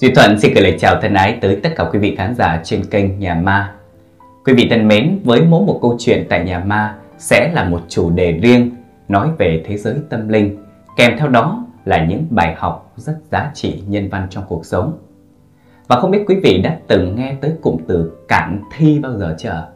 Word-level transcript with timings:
Duy 0.00 0.14
Thuận 0.14 0.40
xin 0.40 0.54
gửi 0.54 0.62
lời 0.62 0.76
chào 0.78 1.00
thân 1.00 1.14
ái 1.14 1.38
tới 1.40 1.60
tất 1.62 1.70
cả 1.76 1.84
quý 1.92 1.98
vị 1.98 2.14
khán 2.16 2.34
giả 2.34 2.60
trên 2.64 2.84
kênh 2.84 3.18
Nhà 3.18 3.34
Ma. 3.34 3.74
Quý 4.44 4.52
vị 4.52 4.66
thân 4.70 4.88
mến, 4.88 5.18
với 5.24 5.42
mỗi 5.42 5.62
một 5.62 5.78
câu 5.82 5.96
chuyện 5.98 6.26
tại 6.28 6.44
Nhà 6.44 6.58
Ma 6.58 6.96
sẽ 7.18 7.50
là 7.54 7.64
một 7.64 7.80
chủ 7.88 8.10
đề 8.10 8.32
riêng 8.32 8.70
nói 9.08 9.28
về 9.38 9.62
thế 9.66 9.76
giới 9.76 9.94
tâm 10.10 10.28
linh, 10.28 10.56
kèm 10.96 11.18
theo 11.18 11.28
đó 11.28 11.66
là 11.84 12.04
những 12.04 12.26
bài 12.30 12.54
học 12.58 12.92
rất 12.96 13.16
giá 13.30 13.50
trị 13.54 13.82
nhân 13.88 14.08
văn 14.08 14.26
trong 14.30 14.44
cuộc 14.48 14.66
sống. 14.66 14.98
Và 15.88 16.00
không 16.00 16.10
biết 16.10 16.24
quý 16.26 16.36
vị 16.42 16.60
đã 16.64 16.78
từng 16.86 17.14
nghe 17.16 17.34
tới 17.40 17.52
cụm 17.62 17.76
từ 17.88 18.12
cản 18.28 18.62
thi 18.76 18.98
bao 18.98 19.18
giờ 19.18 19.34
chưa? 19.38 19.68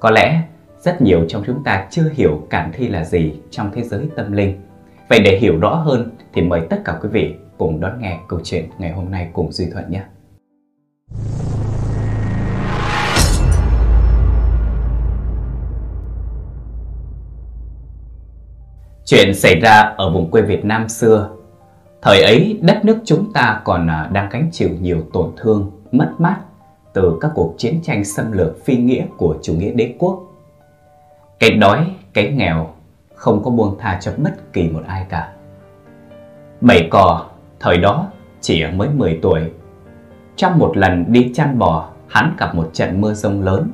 Có 0.00 0.10
lẽ 0.10 0.42
rất 0.78 1.02
nhiều 1.02 1.24
trong 1.28 1.42
chúng 1.46 1.64
ta 1.64 1.86
chưa 1.90 2.10
hiểu 2.14 2.46
cản 2.50 2.70
thi 2.72 2.88
là 2.88 3.04
gì 3.04 3.32
trong 3.50 3.70
thế 3.74 3.82
giới 3.82 4.04
tâm 4.16 4.32
linh. 4.32 4.60
Vậy 5.08 5.18
để 5.24 5.38
hiểu 5.38 5.58
rõ 5.60 5.74
hơn 5.74 6.10
thì 6.32 6.42
mời 6.42 6.60
tất 6.70 6.80
cả 6.84 6.98
quý 7.02 7.08
vị 7.12 7.34
cùng 7.62 7.80
đón 7.80 8.00
nghe 8.00 8.18
câu 8.28 8.40
chuyện 8.44 8.68
ngày 8.78 8.92
hôm 8.92 9.10
nay 9.10 9.28
cùng 9.32 9.52
Duy 9.52 9.70
Thuận 9.70 9.90
nhé. 9.90 10.02
Chuyện 19.04 19.34
xảy 19.34 19.60
ra 19.60 19.94
ở 19.96 20.10
vùng 20.12 20.30
quê 20.30 20.42
Việt 20.42 20.64
Nam 20.64 20.88
xưa. 20.88 21.30
Thời 22.02 22.22
ấy 22.22 22.58
đất 22.62 22.84
nước 22.84 22.98
chúng 23.04 23.32
ta 23.32 23.60
còn 23.64 23.86
à, 23.86 24.08
đang 24.12 24.28
gánh 24.30 24.48
chịu 24.52 24.68
nhiều 24.80 25.02
tổn 25.12 25.32
thương, 25.36 25.70
mất 25.92 26.12
mát 26.18 26.40
từ 26.92 27.18
các 27.20 27.30
cuộc 27.34 27.54
chiến 27.58 27.80
tranh 27.82 28.04
xâm 28.04 28.32
lược 28.32 28.64
phi 28.64 28.76
nghĩa 28.76 29.06
của 29.16 29.36
chủ 29.42 29.54
nghĩa 29.54 29.72
đế 29.72 29.94
quốc. 29.98 30.22
Cái 31.38 31.50
đói, 31.50 31.86
cái 32.12 32.32
nghèo 32.32 32.74
không 33.14 33.44
có 33.44 33.50
buông 33.50 33.76
tha 33.78 33.98
cho 34.02 34.12
bất 34.16 34.52
kỳ 34.52 34.68
một 34.68 34.82
ai 34.86 35.06
cả. 35.08 35.32
Bảy 36.60 36.88
cò 36.90 37.31
thời 37.62 37.78
đó 37.78 38.06
chỉ 38.40 38.64
mới 38.76 38.88
10 38.88 39.18
tuổi. 39.22 39.40
Trong 40.36 40.58
một 40.58 40.76
lần 40.76 41.12
đi 41.12 41.32
chăn 41.34 41.58
bò, 41.58 41.88
hắn 42.08 42.34
gặp 42.38 42.54
một 42.54 42.70
trận 42.72 43.00
mưa 43.00 43.14
rông 43.14 43.42
lớn, 43.42 43.70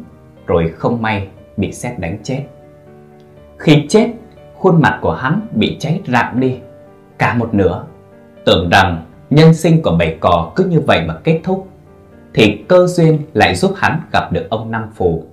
rồi 0.46 0.72
không 0.76 1.02
may 1.02 1.28
bị 1.56 1.72
xét 1.72 1.98
đánh 1.98 2.18
chết. 2.22 2.42
Khi 3.58 3.86
chết, 3.88 4.12
khuôn 4.54 4.80
mặt 4.80 4.98
của 5.02 5.12
hắn 5.12 5.40
bị 5.52 5.76
cháy 5.80 6.00
rạm 6.06 6.40
đi, 6.40 6.58
cả 7.18 7.34
một 7.34 7.54
nửa. 7.54 7.84
Tưởng 8.44 8.68
rằng 8.70 9.04
nhân 9.30 9.54
sinh 9.54 9.82
của 9.82 9.96
bầy 9.98 10.16
cò 10.20 10.52
cứ 10.56 10.64
như 10.64 10.80
vậy 10.80 11.02
mà 11.06 11.14
kết 11.24 11.40
thúc, 11.44 11.68
thì 12.34 12.64
cơ 12.68 12.86
duyên 12.86 13.18
lại 13.34 13.54
giúp 13.54 13.72
hắn 13.76 14.00
gặp 14.12 14.32
được 14.32 14.46
ông 14.50 14.70
Năm 14.70 14.86
Phù. 14.94 15.24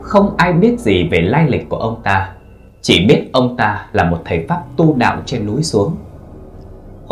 Không 0.00 0.34
ai 0.36 0.52
biết 0.52 0.80
gì 0.80 1.08
về 1.08 1.20
lai 1.20 1.46
lịch 1.48 1.68
của 1.68 1.76
ông 1.76 2.00
ta, 2.04 2.32
chỉ 2.80 3.06
biết 3.06 3.28
ông 3.32 3.56
ta 3.56 3.86
là 3.92 4.04
một 4.04 4.22
thầy 4.24 4.46
pháp 4.48 4.62
tu 4.76 4.96
đạo 4.96 5.22
trên 5.26 5.46
núi 5.46 5.62
xuống. 5.62 5.96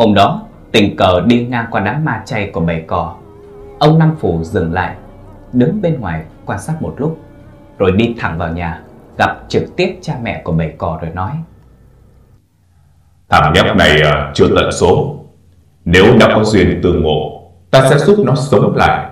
Hôm 0.01 0.13
đó, 0.13 0.41
tình 0.71 0.95
cờ 0.95 1.21
đi 1.27 1.45
ngang 1.45 1.65
qua 1.71 1.81
đám 1.81 2.05
ma 2.05 2.23
chay 2.25 2.49
của 2.53 2.59
bầy 2.59 2.83
cò. 2.87 3.15
Ông 3.79 3.99
Năm 3.99 4.15
Phủ 4.19 4.43
dừng 4.43 4.73
lại, 4.73 4.95
đứng 5.53 5.81
bên 5.81 5.99
ngoài 5.99 6.23
quan 6.45 6.59
sát 6.59 6.81
một 6.81 6.93
lúc, 6.97 7.19
rồi 7.77 7.91
đi 7.91 8.15
thẳng 8.19 8.37
vào 8.37 8.53
nhà, 8.53 8.81
gặp 9.17 9.37
trực 9.47 9.75
tiếp 9.75 9.97
cha 10.01 10.15
mẹ 10.23 10.41
của 10.43 10.51
bầy 10.51 10.73
cò 10.77 10.99
rồi 11.01 11.11
nói. 11.13 11.31
Thằng 13.29 13.53
nhóc 13.55 13.75
này 13.77 14.01
uh, 14.01 14.35
chưa 14.35 14.47
tận 14.55 14.71
số. 14.71 15.15
Nếu 15.85 16.05
đã 16.19 16.31
có 16.35 16.43
duyên 16.43 16.79
tương 16.83 17.03
ngộ, 17.03 17.41
ta 17.71 17.89
sẽ 17.89 17.97
giúp 17.97 18.19
nó 18.25 18.35
sống 18.35 18.75
lại. 18.75 19.09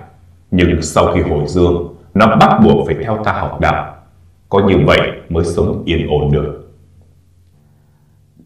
Nhưng 0.50 0.82
sau 0.82 1.12
khi 1.14 1.20
hồi 1.20 1.44
dương, 1.46 1.94
nó 2.14 2.36
bắt 2.36 2.60
buộc 2.64 2.86
phải 2.86 2.96
theo 3.04 3.18
ta 3.24 3.32
học 3.32 3.60
đạo. 3.60 3.96
Có 4.48 4.60
như 4.68 4.76
vậy 4.86 5.00
mới 5.28 5.44
sống 5.44 5.82
yên 5.84 6.06
ổn 6.10 6.32
được. 6.32 6.70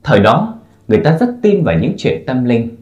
Thời 0.03 0.21
đó, 0.21 0.54
người 0.89 1.01
ta 1.05 1.17
rất 1.19 1.37
tin 1.43 1.65
vào 1.65 1.79
những 1.79 1.95
chuyện 1.99 2.25
tâm 2.27 2.45
linh 2.45 2.77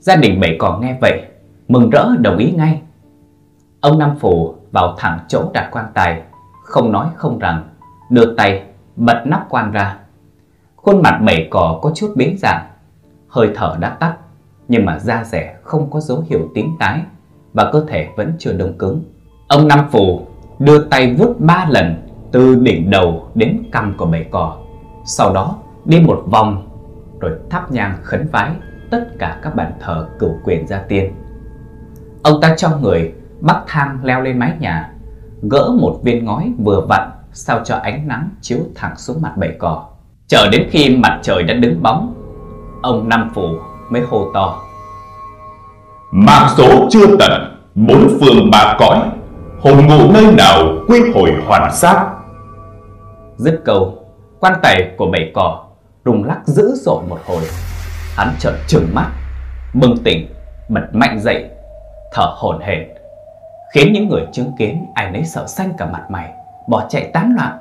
Gia 0.00 0.16
đình 0.16 0.40
bảy 0.40 0.56
cò 0.58 0.78
nghe 0.78 0.98
vậy, 1.00 1.22
mừng 1.68 1.90
rỡ 1.90 2.16
đồng 2.20 2.38
ý 2.38 2.52
ngay. 2.52 2.82
Ông 3.80 3.98
Năm 3.98 4.16
Phủ 4.20 4.54
vào 4.72 4.94
thẳng 4.98 5.18
chỗ 5.28 5.50
đặt 5.54 5.68
quan 5.72 5.86
tài, 5.94 6.22
không 6.64 6.92
nói 6.92 7.06
không 7.16 7.38
rằng, 7.38 7.68
đưa 8.10 8.34
tay 8.34 8.62
bật 8.96 9.22
nắp 9.26 9.46
quan 9.48 9.72
ra. 9.72 9.98
Khuôn 10.76 11.02
mặt 11.02 11.20
bảy 11.26 11.48
cò 11.50 11.78
có 11.82 11.92
chút 11.94 12.12
biến 12.16 12.36
dạng, 12.38 12.66
hơi 13.28 13.50
thở 13.54 13.76
đã 13.80 13.90
tắt, 13.90 14.16
nhưng 14.68 14.84
mà 14.84 14.98
da 14.98 15.24
rẻ 15.24 15.56
không 15.62 15.90
có 15.90 16.00
dấu 16.00 16.24
hiệu 16.28 16.48
tím 16.54 16.66
tái 16.78 17.00
và 17.52 17.70
cơ 17.72 17.84
thể 17.88 18.08
vẫn 18.16 18.32
chưa 18.38 18.52
đông 18.52 18.78
cứng. 18.78 19.02
Ông 19.48 19.68
Năm 19.68 19.88
Phủ 19.90 20.26
đưa 20.58 20.84
tay 20.84 21.14
vuốt 21.14 21.34
ba 21.38 21.66
lần 21.70 22.08
từ 22.32 22.54
đỉnh 22.54 22.90
đầu 22.90 23.28
đến 23.34 23.62
cằm 23.72 23.94
của 23.96 24.06
bảy 24.06 24.24
cò, 24.24 24.56
sau 25.04 25.32
đó 25.34 25.56
đi 25.84 26.00
một 26.00 26.22
vòng 26.26 26.67
rồi 27.20 27.32
thắp 27.50 27.72
nhang 27.72 27.98
khấn 28.02 28.28
vái 28.32 28.50
tất 28.90 29.06
cả 29.18 29.38
các 29.42 29.54
bàn 29.54 29.72
thờ 29.80 30.08
cửu 30.18 30.38
quyền 30.44 30.66
gia 30.66 30.78
tiên. 30.78 31.12
Ông 32.22 32.40
ta 32.40 32.54
cho 32.56 32.76
người 32.76 33.12
bắt 33.40 33.56
thang 33.66 33.98
leo 34.02 34.20
lên 34.20 34.38
mái 34.38 34.52
nhà, 34.58 34.90
gỡ 35.42 35.70
một 35.80 36.00
viên 36.02 36.24
ngói 36.24 36.52
vừa 36.64 36.80
vặn 36.88 37.10
sao 37.32 37.60
cho 37.64 37.76
ánh 37.76 38.08
nắng 38.08 38.28
chiếu 38.40 38.58
thẳng 38.74 38.96
xuống 38.96 39.22
mặt 39.22 39.32
bầy 39.36 39.56
cò. 39.58 39.86
Chờ 40.26 40.48
đến 40.52 40.68
khi 40.70 40.96
mặt 40.96 41.18
trời 41.22 41.42
đã 41.42 41.54
đứng 41.54 41.82
bóng, 41.82 42.14
ông 42.82 43.08
Năm 43.08 43.30
Phủ 43.34 43.48
mới 43.90 44.02
hô 44.02 44.32
to. 44.34 44.62
Mạng 46.12 46.48
số 46.56 46.88
chưa 46.90 47.16
tận, 47.18 47.60
bốn 47.74 48.08
phương 48.20 48.50
ba 48.52 48.76
cõi, 48.78 48.98
hồn 49.60 49.86
ngụ 49.86 50.12
nơi 50.12 50.34
nào 50.38 50.58
quy 50.88 51.00
hồi 51.14 51.30
hoàn 51.46 51.72
xác. 51.72 52.14
Dứt 53.36 53.62
câu, 53.64 53.98
quan 54.40 54.54
tài 54.62 54.94
của 54.96 55.06
bầy 55.12 55.32
cò 55.34 55.67
rung 56.04 56.24
lắc 56.24 56.46
dữ 56.46 56.74
dội 56.74 57.02
một 57.08 57.18
hồi 57.26 57.42
Hắn 58.18 58.34
trợn 58.38 58.54
trừng 58.66 58.86
mắt, 58.94 59.10
bừng 59.74 59.94
tỉnh, 60.04 60.34
bật 60.68 60.88
mạnh 60.92 61.20
dậy, 61.20 61.50
thở 62.12 62.34
hổn 62.36 62.60
hển, 62.60 62.88
khiến 63.74 63.92
những 63.92 64.08
người 64.08 64.26
chứng 64.32 64.52
kiến 64.58 64.86
ai 64.94 65.10
nấy 65.10 65.24
sợ 65.24 65.46
xanh 65.46 65.72
cả 65.78 65.86
mặt 65.86 66.10
mày, 66.10 66.32
bỏ 66.68 66.84
chạy 66.88 67.10
tán 67.12 67.34
loạn. 67.36 67.58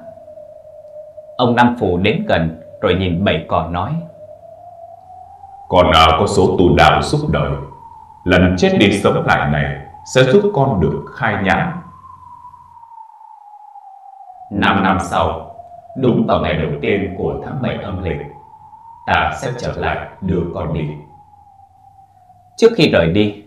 Ông 1.38 1.56
Năm 1.56 1.76
Phủ 1.80 1.98
đến 1.98 2.26
gần 2.28 2.62
rồi 2.82 2.94
nhìn 2.94 3.24
bảy 3.26 3.46
cò 3.50 3.68
nói: 3.68 3.92
Con 5.70 5.92
nào 5.92 6.08
có 6.20 6.28
số 6.28 6.56
tu 6.60 6.76
đạo 6.78 7.02
giúp 7.02 7.30
đời, 7.30 7.52
lần 8.24 8.56
chết 8.58 8.78
đi 8.80 9.00
sống 9.04 9.26
lại 9.26 9.52
này 9.52 9.76
sẽ 10.14 10.24
giúp 10.24 10.52
con 10.54 10.82
được 10.82 11.06
khai 11.16 11.44
nhãn. 11.44 11.72
Năm 14.52 14.84
năm 14.84 14.98
sau, 15.02 15.47
đúng 15.98 16.26
vào 16.28 16.42
ngày 16.42 16.54
đầu 16.54 16.72
tiên 16.82 17.16
của 17.18 17.42
tháng 17.46 17.62
7 17.62 17.76
âm 17.76 18.04
lịch, 18.04 18.18
ta 19.08 19.32
sẽ 19.42 19.52
trở 19.58 19.74
lại 19.78 20.08
đưa 20.22 20.42
con 20.54 20.74
đi. 20.74 20.88
Trước 22.58 22.72
khi 22.76 22.90
rời 22.90 23.12
đi, 23.12 23.44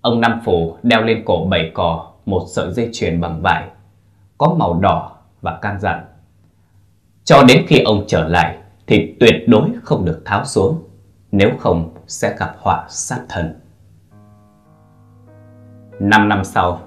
ông 0.00 0.20
Năm 0.20 0.40
Phủ 0.44 0.76
đeo 0.82 1.02
lên 1.02 1.22
cổ 1.24 1.46
bảy 1.50 1.70
cò 1.74 2.12
một 2.26 2.44
sợi 2.48 2.72
dây 2.72 2.90
chuyền 2.92 3.20
bằng 3.20 3.42
vải, 3.42 3.64
có 4.38 4.54
màu 4.58 4.78
đỏ 4.80 5.12
và 5.40 5.58
can 5.62 5.80
dặn. 5.80 6.04
Cho 7.24 7.42
đến 7.48 7.64
khi 7.68 7.80
ông 7.80 8.04
trở 8.06 8.28
lại 8.28 8.56
thì 8.86 9.16
tuyệt 9.20 9.34
đối 9.48 9.70
không 9.82 10.04
được 10.04 10.22
tháo 10.24 10.44
xuống, 10.44 10.82
nếu 11.32 11.50
không 11.58 11.94
sẽ 12.06 12.36
gặp 12.38 12.54
họa 12.58 12.86
sát 12.88 13.20
thân. 13.28 13.60
Năm 16.00 16.28
năm 16.28 16.44
sau, 16.44 16.80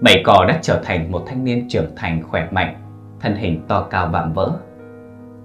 bảy 0.00 0.22
cò 0.24 0.44
đã 0.48 0.58
trở 0.62 0.80
thành 0.84 1.12
một 1.12 1.22
thanh 1.26 1.44
niên 1.44 1.68
trưởng 1.68 1.96
thành 1.96 2.22
khỏe 2.22 2.48
mạnh, 2.50 2.87
thân 3.20 3.34
hình 3.34 3.62
to 3.68 3.86
cao 3.90 4.08
vạm 4.12 4.32
vỡ. 4.32 4.52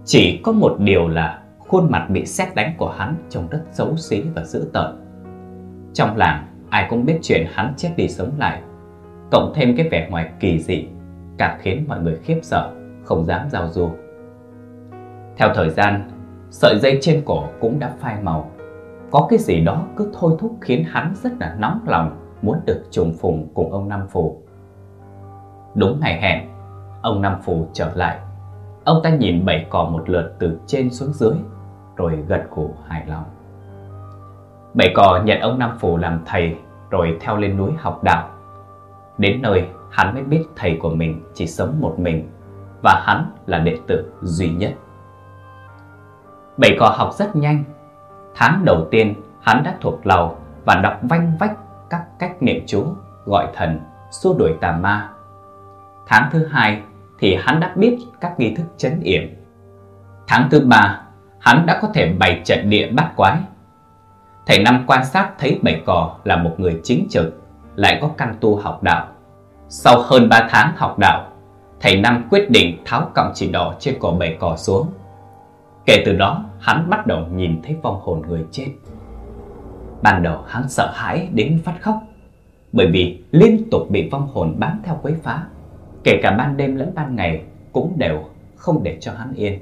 Chỉ 0.05 0.41
có 0.43 0.51
một 0.51 0.75
điều 0.79 1.07
là 1.07 1.41
khuôn 1.59 1.91
mặt 1.91 2.07
bị 2.09 2.25
xét 2.25 2.55
đánh 2.55 2.73
của 2.77 2.89
hắn 2.89 3.15
trông 3.29 3.47
rất 3.47 3.61
xấu 3.71 3.97
xí 3.97 4.21
và 4.35 4.43
dữ 4.43 4.69
tợn. 4.73 5.03
Trong 5.93 6.17
làng, 6.17 6.47
ai 6.69 6.87
cũng 6.89 7.05
biết 7.05 7.19
chuyện 7.21 7.45
hắn 7.53 7.73
chết 7.77 7.89
đi 7.95 8.07
sống 8.07 8.31
lại, 8.37 8.61
cộng 9.31 9.51
thêm 9.55 9.77
cái 9.77 9.89
vẻ 9.89 10.07
ngoài 10.09 10.29
kỳ 10.39 10.59
dị, 10.59 10.87
càng 11.37 11.59
khiến 11.61 11.85
mọi 11.87 11.99
người 11.99 12.19
khiếp 12.23 12.39
sợ, 12.41 12.71
không 13.03 13.25
dám 13.25 13.49
giao 13.49 13.67
du. 13.67 13.89
Theo 15.37 15.49
thời 15.55 15.69
gian, 15.69 16.09
sợi 16.49 16.79
dây 16.81 16.97
trên 17.01 17.21
cổ 17.25 17.43
cũng 17.59 17.79
đã 17.79 17.93
phai 17.99 18.15
màu. 18.23 18.51
Có 19.11 19.27
cái 19.29 19.39
gì 19.39 19.63
đó 19.63 19.85
cứ 19.95 20.11
thôi 20.19 20.35
thúc 20.39 20.57
khiến 20.61 20.83
hắn 20.87 21.13
rất 21.15 21.31
là 21.39 21.55
nóng 21.59 21.79
lòng 21.87 22.37
muốn 22.41 22.57
được 22.65 22.83
trùng 22.91 23.13
phùng 23.13 23.47
cùng 23.53 23.71
ông 23.71 23.89
Năm 23.89 24.07
phù 24.07 24.41
Đúng 25.75 25.99
ngày 25.99 26.21
hẹn, 26.21 26.49
ông 27.03 27.21
Nam 27.21 27.41
Phủ 27.43 27.67
trở 27.73 27.91
lại. 27.95 28.19
Ông 28.83 29.01
ta 29.03 29.09
nhìn 29.09 29.45
bảy 29.45 29.67
cò 29.69 29.83
một 29.83 30.09
lượt 30.09 30.35
từ 30.39 30.59
trên 30.67 30.89
xuống 30.89 31.13
dưới 31.13 31.33
rồi 31.95 32.23
gật 32.27 32.43
gù 32.55 32.75
hài 32.87 33.05
lòng. 33.07 33.23
Bảy 34.73 34.93
cò 34.95 35.21
nhận 35.25 35.39
ông 35.39 35.59
Nam 35.59 35.77
Phủ 35.79 35.97
làm 35.97 36.21
thầy 36.25 36.57
rồi 36.89 37.17
theo 37.21 37.37
lên 37.37 37.57
núi 37.57 37.71
học 37.77 38.03
đạo. 38.03 38.29
Đến 39.17 39.41
nơi 39.41 39.67
hắn 39.91 40.13
mới 40.13 40.23
biết 40.23 40.45
thầy 40.55 40.77
của 40.81 40.89
mình 40.89 41.23
chỉ 41.33 41.47
sống 41.47 41.75
một 41.81 41.95
mình 41.97 42.29
và 42.83 43.03
hắn 43.05 43.31
là 43.45 43.59
đệ 43.59 43.77
tử 43.87 44.11
duy 44.21 44.49
nhất. 44.49 44.73
Bảy 46.57 46.77
cò 46.79 46.89
học 46.97 47.13
rất 47.13 47.35
nhanh. 47.35 47.63
Tháng 48.35 48.65
đầu 48.65 48.87
tiên 48.91 49.15
hắn 49.41 49.63
đã 49.63 49.75
thuộc 49.81 50.07
lầu 50.07 50.37
và 50.65 50.79
đọc 50.83 50.99
vanh 51.01 51.37
vách 51.39 51.57
các 51.89 52.19
cách 52.19 52.43
niệm 52.43 52.63
chú, 52.67 52.85
gọi 53.25 53.47
thần, 53.53 53.79
xua 54.11 54.33
đuổi 54.37 54.53
tà 54.61 54.71
ma. 54.71 55.09
Tháng 56.07 56.29
thứ 56.31 56.45
hai 56.45 56.81
thì 57.23 57.37
hắn 57.41 57.59
đã 57.59 57.73
biết 57.75 57.97
các 58.21 58.39
nghi 58.39 58.55
thức 58.55 58.65
chấn 58.77 58.99
yểm. 59.01 59.21
Tháng 60.27 60.47
thứ 60.51 60.59
ba 60.59 61.01
hắn 61.39 61.65
đã 61.65 61.79
có 61.81 61.87
thể 61.93 62.13
bày 62.19 62.41
trận 62.45 62.69
địa 62.69 62.91
bắt 62.91 63.13
quái. 63.15 63.37
Thầy 64.45 64.63
Năm 64.63 64.83
quan 64.87 65.05
sát 65.05 65.31
thấy 65.39 65.59
bảy 65.61 65.81
cò 65.85 66.17
là 66.23 66.35
một 66.35 66.51
người 66.57 66.79
chính 66.83 67.07
trực, 67.09 67.41
lại 67.75 67.97
có 68.01 68.09
căn 68.17 68.35
tu 68.41 68.55
học 68.55 68.83
đạo. 68.83 69.07
Sau 69.67 70.01
hơn 70.01 70.29
3 70.29 70.47
tháng 70.49 70.73
học 70.75 70.99
đạo, 70.99 71.27
thầy 71.79 72.01
Năm 72.01 72.27
quyết 72.29 72.49
định 72.51 72.77
tháo 72.85 73.11
cọng 73.15 73.31
chỉ 73.35 73.51
đỏ 73.51 73.75
trên 73.79 73.95
cổ 73.99 74.11
bảy 74.11 74.37
cò 74.39 74.55
xuống. 74.57 74.87
Kể 75.85 76.03
từ 76.05 76.13
đó, 76.13 76.43
hắn 76.59 76.89
bắt 76.89 77.07
đầu 77.07 77.25
nhìn 77.33 77.61
thấy 77.63 77.75
vong 77.81 77.99
hồn 78.03 78.21
người 78.27 78.45
chết. 78.51 78.67
Ban 80.01 80.23
đầu 80.23 80.41
hắn 80.47 80.69
sợ 80.69 80.91
hãi 80.95 81.29
đến 81.33 81.61
phát 81.65 81.73
khóc, 81.81 81.95
bởi 82.71 82.87
vì 82.87 83.23
liên 83.31 83.69
tục 83.71 83.81
bị 83.89 84.09
vong 84.09 84.27
hồn 84.33 84.55
bám 84.57 84.81
theo 84.83 84.99
quấy 85.01 85.13
phá. 85.23 85.43
Kể 86.03 86.19
cả 86.23 86.31
ban 86.37 86.57
đêm 86.57 86.75
lẫn 86.75 86.91
ban 86.95 87.15
ngày 87.15 87.43
cũng 87.71 87.93
đều 87.97 88.23
không 88.55 88.83
để 88.83 88.97
cho 89.01 89.11
hắn 89.11 89.33
yên. 89.33 89.59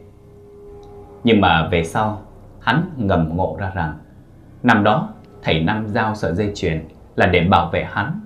Nhưng 1.24 1.42
mà 1.42 1.70
về 1.72 1.84
sau, 1.84 2.22
hắn 2.60 2.90
ngầm 2.98 3.38
ngộ 3.38 3.58
ra 3.60 3.72
rằng 3.76 3.98
Năm 4.64 4.84
đó, 4.84 5.10
thầy 5.44 5.64
Năm 5.64 5.88
giao 5.88 6.16
sợi 6.16 6.36
dây 6.36 6.52
chuyền 6.56 6.88
là 7.16 7.26
để 7.26 7.48
bảo 7.50 7.70
vệ 7.70 7.84
hắn 7.84 8.22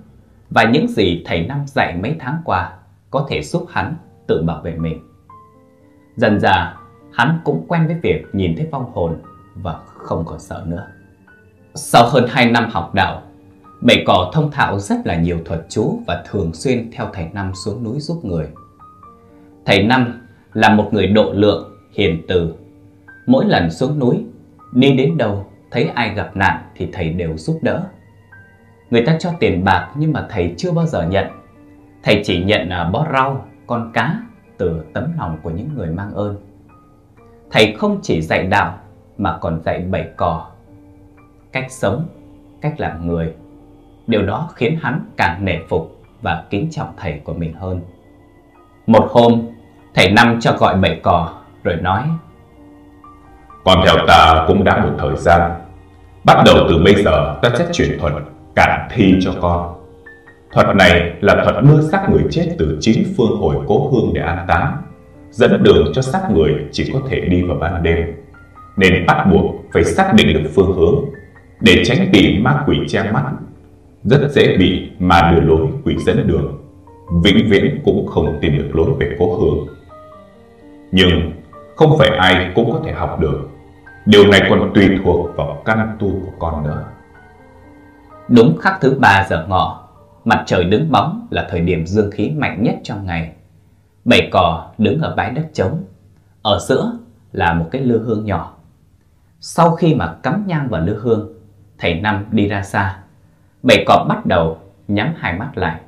và 0.50 0.64
những 0.64 0.88
gì 0.88 1.22
thầy 1.26 1.46
Năm 1.46 1.64
dạy 1.66 1.96
mấy 2.02 2.16
tháng 2.18 2.42
qua 2.44 2.72
có 3.10 3.26
thể 3.28 3.42
giúp 3.42 3.66
hắn 3.70 3.94
tự 4.26 4.42
bảo 4.46 4.62
vệ 4.62 4.74
mình. 4.74 5.00
Dần 6.16 6.40
dà, 6.40 6.76
hắn 7.12 7.40
cũng 7.44 7.64
quen 7.68 7.86
với 7.86 7.96
việc 8.02 8.24
nhìn 8.32 8.56
thấy 8.56 8.66
vong 8.72 8.92
hồn 8.94 9.22
và 9.54 9.80
không 9.86 10.24
còn 10.26 10.38
sợ 10.38 10.64
nữa. 10.66 10.86
Sau 11.74 12.08
hơn 12.08 12.24
2 12.28 12.50
năm 12.50 12.68
học 12.70 12.94
đạo, 12.94 13.22
Bảy 13.86 14.02
cỏ 14.06 14.30
thông 14.34 14.50
thạo 14.50 14.78
rất 14.78 15.06
là 15.06 15.16
nhiều 15.16 15.38
thuật 15.44 15.60
chú 15.68 15.98
và 16.06 16.24
thường 16.30 16.54
xuyên 16.54 16.90
theo 16.92 17.10
thầy 17.12 17.28
Năm 17.32 17.52
xuống 17.54 17.84
núi 17.84 18.00
giúp 18.00 18.24
người. 18.24 18.48
Thầy 19.64 19.82
Năm 19.82 20.26
là 20.52 20.74
một 20.74 20.88
người 20.92 21.06
độ 21.06 21.32
lượng, 21.32 21.70
hiền 21.92 22.22
từ. 22.28 22.54
Mỗi 23.26 23.44
lần 23.44 23.70
xuống 23.70 23.98
núi, 23.98 24.24
đi 24.72 24.96
đến 24.96 25.18
đâu, 25.18 25.46
thấy 25.70 25.84
ai 25.94 26.14
gặp 26.14 26.36
nạn 26.36 26.62
thì 26.74 26.88
thầy 26.92 27.10
đều 27.10 27.36
giúp 27.36 27.58
đỡ. 27.62 27.84
Người 28.90 29.02
ta 29.06 29.16
cho 29.20 29.30
tiền 29.40 29.64
bạc 29.64 29.90
nhưng 29.96 30.12
mà 30.12 30.26
thầy 30.30 30.54
chưa 30.56 30.72
bao 30.72 30.86
giờ 30.86 31.06
nhận. 31.08 31.26
Thầy 32.02 32.22
chỉ 32.24 32.44
nhận 32.44 32.68
à, 32.68 32.84
bó 32.84 33.06
rau, 33.12 33.46
con 33.66 33.90
cá 33.94 34.22
từ 34.58 34.80
tấm 34.92 35.12
lòng 35.18 35.38
của 35.42 35.50
những 35.50 35.68
người 35.74 35.88
mang 35.88 36.14
ơn. 36.14 36.36
Thầy 37.50 37.74
không 37.78 37.98
chỉ 38.02 38.22
dạy 38.22 38.46
đạo 38.46 38.78
mà 39.18 39.38
còn 39.40 39.62
dạy 39.64 39.80
bảy 39.80 40.08
cò, 40.16 40.50
cách 41.52 41.66
sống, 41.68 42.08
cách 42.60 42.80
làm 42.80 43.06
người. 43.06 43.34
Điều 44.06 44.22
đó 44.22 44.50
khiến 44.54 44.78
hắn 44.82 45.00
càng 45.16 45.44
nể 45.44 45.58
phục 45.68 46.04
và 46.22 46.44
kính 46.50 46.68
trọng 46.70 46.88
thầy 46.96 47.20
của 47.24 47.34
mình 47.34 47.54
hơn. 47.54 47.80
Một 48.86 49.08
hôm, 49.10 49.42
thầy 49.94 50.10
Năm 50.10 50.40
cho 50.40 50.56
gọi 50.58 50.76
bảy 50.76 51.00
cò 51.02 51.34
rồi 51.64 51.76
nói 51.76 52.02
Con 53.64 53.78
theo 53.84 54.06
ta 54.06 54.44
cũng 54.48 54.64
đã 54.64 54.84
một 54.84 54.90
thời 54.98 55.16
gian. 55.16 55.50
Bắt 56.24 56.42
đầu 56.46 56.56
từ 56.68 56.78
bây 56.84 57.04
giờ 57.04 57.38
ta 57.42 57.50
sẽ 57.58 57.66
chuyển 57.72 57.98
thuật 57.98 58.12
cản 58.54 58.88
thi 58.90 59.14
cho 59.20 59.32
con. 59.40 59.72
Thuật 60.52 60.76
này 60.76 61.12
là 61.20 61.44
thuật 61.44 61.64
đưa 61.64 61.90
xác 61.90 62.10
người 62.10 62.22
chết 62.30 62.54
từ 62.58 62.78
chín 62.80 63.14
phương 63.16 63.40
hồi 63.40 63.56
cố 63.66 63.90
hương 63.92 64.14
để 64.14 64.20
an 64.20 64.44
táng, 64.48 64.76
dẫn 65.30 65.62
đường 65.62 65.92
cho 65.94 66.02
xác 66.02 66.30
người 66.34 66.54
chỉ 66.72 66.90
có 66.92 67.00
thể 67.08 67.20
đi 67.20 67.42
vào 67.42 67.58
ban 67.60 67.82
đêm, 67.82 68.06
nên 68.76 69.06
bắt 69.06 69.26
buộc 69.30 69.54
phải 69.72 69.84
xác 69.84 70.12
định 70.14 70.32
được 70.34 70.50
phương 70.54 70.72
hướng 70.76 71.04
để 71.60 71.82
tránh 71.84 72.12
bị 72.12 72.38
ma 72.38 72.62
quỷ 72.66 72.76
che 72.88 73.10
mắt. 73.12 73.32
Rất 74.10 74.30
dễ 74.30 74.56
bị 74.56 74.90
mà 74.98 75.32
đưa 75.32 75.40
lối 75.40 75.66
quỷ 75.84 75.96
dẫn 75.98 76.26
đường, 76.26 76.58
vĩnh 77.22 77.50
viễn 77.50 77.80
cũng 77.84 78.06
không 78.06 78.38
tìm 78.40 78.58
được 78.58 78.70
lối 78.72 78.90
về 79.00 79.16
cố 79.18 79.36
hương. 79.36 79.66
Nhưng 80.92 81.32
không 81.76 81.98
phải 81.98 82.08
ai 82.08 82.52
cũng 82.54 82.72
có 82.72 82.80
thể 82.84 82.92
học 82.92 83.20
được. 83.20 83.48
Điều 84.06 84.26
này 84.26 84.46
còn 84.50 84.72
tùy 84.74 84.88
thuộc 85.04 85.36
vào 85.36 85.62
căn 85.64 85.96
tu 85.98 86.10
của 86.10 86.32
con 86.38 86.64
nữa. 86.64 86.84
Đúng 88.28 88.56
khắc 88.60 88.80
thứ 88.80 88.96
ba 89.00 89.26
giờ 89.30 89.46
ngọ, 89.48 89.88
mặt 90.24 90.42
trời 90.46 90.64
đứng 90.64 90.90
bóng 90.90 91.26
là 91.30 91.46
thời 91.50 91.60
điểm 91.60 91.86
dương 91.86 92.10
khí 92.10 92.30
mạnh 92.30 92.62
nhất 92.62 92.74
trong 92.82 93.06
ngày. 93.06 93.32
Bảy 94.04 94.28
cò 94.32 94.70
đứng 94.78 95.00
ở 95.00 95.14
bãi 95.16 95.30
đất 95.30 95.46
trống, 95.52 95.84
ở 96.42 96.58
giữa 96.68 96.98
là 97.32 97.54
một 97.54 97.68
cái 97.70 97.82
lư 97.82 97.98
hương 97.98 98.24
nhỏ. 98.24 98.56
Sau 99.40 99.70
khi 99.70 99.94
mà 99.94 100.16
cắm 100.22 100.44
nhang 100.46 100.68
vào 100.68 100.80
lư 100.80 100.98
hương, 100.98 101.32
thầy 101.78 101.94
Năm 101.94 102.24
đi 102.30 102.48
ra 102.48 102.62
xa. 102.62 102.98
Bảy 103.66 103.84
cò 103.86 104.06
bắt 104.08 104.26
đầu 104.26 104.58
nhắm 104.88 105.14
hai 105.16 105.38
mắt 105.38 105.50
lại. 105.54 105.80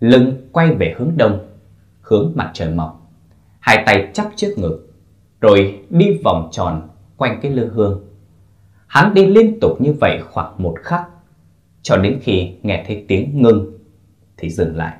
Lưng 0.00 0.48
quay 0.52 0.74
về 0.74 0.94
hướng 0.98 1.12
đông, 1.16 1.48
hướng 2.00 2.32
mặt 2.34 2.50
trời 2.54 2.74
mọc. 2.74 3.10
Hai 3.60 3.82
tay 3.86 4.10
chắp 4.14 4.26
trước 4.36 4.54
ngực, 4.56 4.92
rồi 5.40 5.84
đi 5.90 6.20
vòng 6.24 6.48
tròn 6.52 6.88
quanh 7.16 7.38
cái 7.42 7.52
lư 7.52 7.70
hương. 7.70 8.04
Hắn 8.86 9.14
đi 9.14 9.26
liên 9.26 9.58
tục 9.60 9.80
như 9.80 9.92
vậy 10.00 10.22
khoảng 10.30 10.62
một 10.62 10.74
khắc, 10.82 11.08
cho 11.82 11.96
đến 11.96 12.18
khi 12.22 12.54
nghe 12.62 12.84
thấy 12.86 13.04
tiếng 13.08 13.42
ngưng 13.42 13.78
thì 14.36 14.50
dừng 14.50 14.76
lại. 14.76 14.96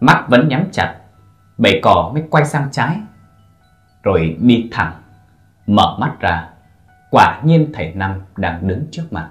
Mắt 0.00 0.26
vẫn 0.28 0.48
nhắm 0.48 0.68
chặt, 0.72 1.00
bầy 1.58 1.80
cỏ 1.82 2.10
mới 2.14 2.22
quay 2.30 2.44
sang 2.44 2.68
trái, 2.72 2.96
rồi 4.02 4.36
đi 4.40 4.68
thẳng, 4.72 5.02
mở 5.66 5.96
mắt 6.00 6.16
ra, 6.20 6.50
quả 7.10 7.42
nhiên 7.44 7.70
thầy 7.74 7.94
Năm 7.94 8.20
đang 8.36 8.68
đứng 8.68 8.86
trước 8.90 9.04
mặt. 9.10 9.30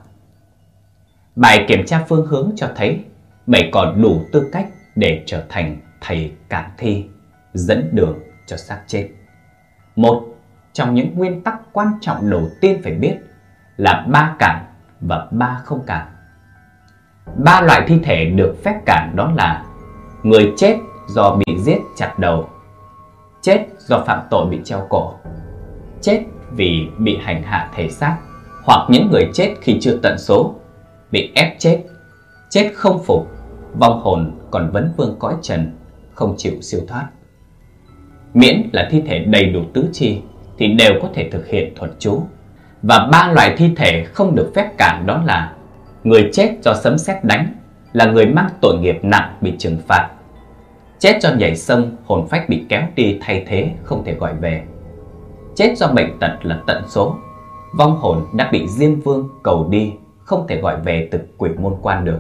Bài 1.36 1.66
kiểm 1.68 1.86
tra 1.86 2.06
phương 2.10 2.26
hướng 2.26 2.52
cho 2.56 2.70
thấy 2.76 3.04
bảy 3.48 3.70
còn 3.74 4.02
đủ 4.02 4.22
tư 4.32 4.50
cách 4.52 4.68
để 4.96 5.24
trở 5.26 5.44
thành 5.50 5.78
thầy 6.02 6.32
cản 6.50 6.70
thi, 6.78 7.06
dẫn 7.54 7.90
đường 7.92 8.20
cho 8.46 8.58
xác 8.58 8.80
chết. 8.88 9.10
Một 9.96 10.24
trong 10.74 10.94
những 10.94 11.16
nguyên 11.16 11.44
tắc 11.44 11.56
quan 11.72 11.88
trọng 12.02 12.30
đầu 12.30 12.50
tiên 12.62 12.82
phải 12.84 12.94
biết 12.94 13.18
là 13.78 14.06
ba 14.12 14.36
cản 14.40 14.66
và 15.02 15.28
ba 15.32 15.62
không 15.66 15.84
cản. 15.88 16.08
Ba 17.44 17.62
loại 17.62 17.82
thi 17.88 18.00
thể 18.04 18.26
được 18.26 18.56
phép 18.64 18.80
cản 18.86 19.16
đó 19.16 19.32
là 19.36 19.66
người 20.24 20.54
chết 20.58 20.78
do 21.08 21.36
bị 21.36 21.58
giết 21.60 21.80
chặt 21.96 22.20
đầu, 22.20 22.50
chết 23.42 23.66
do 23.78 24.04
phạm 24.08 24.28
tội 24.30 24.46
bị 24.50 24.60
treo 24.64 24.88
cổ, 24.90 25.14
chết 26.02 26.24
vì 26.52 26.88
bị 26.98 27.18
hành 27.18 27.44
hạ 27.44 27.70
thể 27.76 27.90
xác 27.90 28.18
hoặc 28.66 28.88
những 28.90 29.12
người 29.12 29.30
chết 29.34 29.56
khi 29.62 29.78
chưa 29.82 29.98
tận 30.04 30.18
số, 30.18 30.56
bị 31.14 31.32
ép 31.36 31.60
chết, 31.60 31.80
chết 32.50 32.72
không 32.76 33.04
phục, 33.04 33.28
vong 33.74 34.02
hồn 34.02 34.32
còn 34.52 34.72
vấn 34.72 34.94
vương 34.98 35.16
cõi 35.20 35.36
trần, 35.42 35.72
không 36.14 36.36
chịu 36.38 36.54
siêu 36.62 36.82
thoát. 36.88 37.08
Miễn 38.34 38.70
là 38.74 38.88
thi 38.92 39.02
thể 39.08 39.20
đầy 39.20 39.46
đủ 39.46 39.62
tứ 39.74 39.90
chi 39.94 40.22
thì 40.58 40.68
đều 40.68 40.92
có 41.02 41.10
thể 41.14 41.30
thực 41.30 41.48
hiện 41.48 41.74
thuật 41.76 41.92
chú. 42.00 42.22
Và 42.82 43.10
ba 43.12 43.32
loại 43.32 43.56
thi 43.58 43.72
thể 43.78 44.04
không 44.04 44.36
được 44.36 44.52
phép 44.56 44.78
cản 44.78 45.04
đó 45.06 45.24
là 45.26 45.54
người 46.04 46.30
chết 46.34 46.56
do 46.64 46.74
sấm 46.74 46.98
sét 46.98 47.24
đánh, 47.24 47.54
là 47.94 48.06
người 48.06 48.26
mang 48.26 48.50
tội 48.62 48.78
nghiệp 48.80 49.00
nặng 49.04 49.38
bị 49.42 49.54
trừng 49.58 49.78
phạt. 49.88 50.10
Chết 51.00 51.22
do 51.22 51.30
nhảy 51.34 51.56
sông, 51.56 51.96
hồn 52.06 52.28
phách 52.28 52.50
bị 52.50 52.66
kéo 52.70 52.82
đi 52.96 53.18
thay 53.22 53.44
thế 53.48 53.72
không 53.84 54.04
thể 54.04 54.14
gọi 54.14 54.34
về. 54.34 54.64
Chết 55.56 55.78
do 55.78 55.88
bệnh 55.88 56.20
tật 56.20 56.38
là 56.42 56.62
tận 56.68 56.84
số, 56.88 57.16
vong 57.78 57.96
hồn 57.96 58.26
đã 58.34 58.50
bị 58.52 58.68
Diêm 58.68 59.02
Vương 59.02 59.30
cầu 59.44 59.68
đi, 59.70 59.94
không 60.26 60.48
thể 60.48 60.62
gọi 60.62 60.82
về 60.82 61.08
từ 61.12 61.20
quỷ 61.38 61.50
môn 61.58 61.76
quan 61.82 62.06
được. 62.06 62.20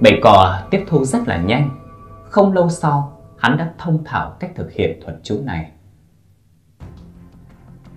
Bảy 0.00 0.20
cò 0.22 0.58
tiếp 0.70 0.84
thu 0.86 1.04
rất 1.04 1.28
là 1.28 1.36
nhanh, 1.36 1.70
không 2.24 2.52
lâu 2.52 2.68
sau 2.68 3.20
hắn 3.38 3.56
đã 3.56 3.72
thông 3.78 4.04
thạo 4.04 4.36
cách 4.40 4.50
thực 4.54 4.72
hiện 4.72 5.00
thuật 5.04 5.16
chú 5.22 5.40
này. 5.44 5.70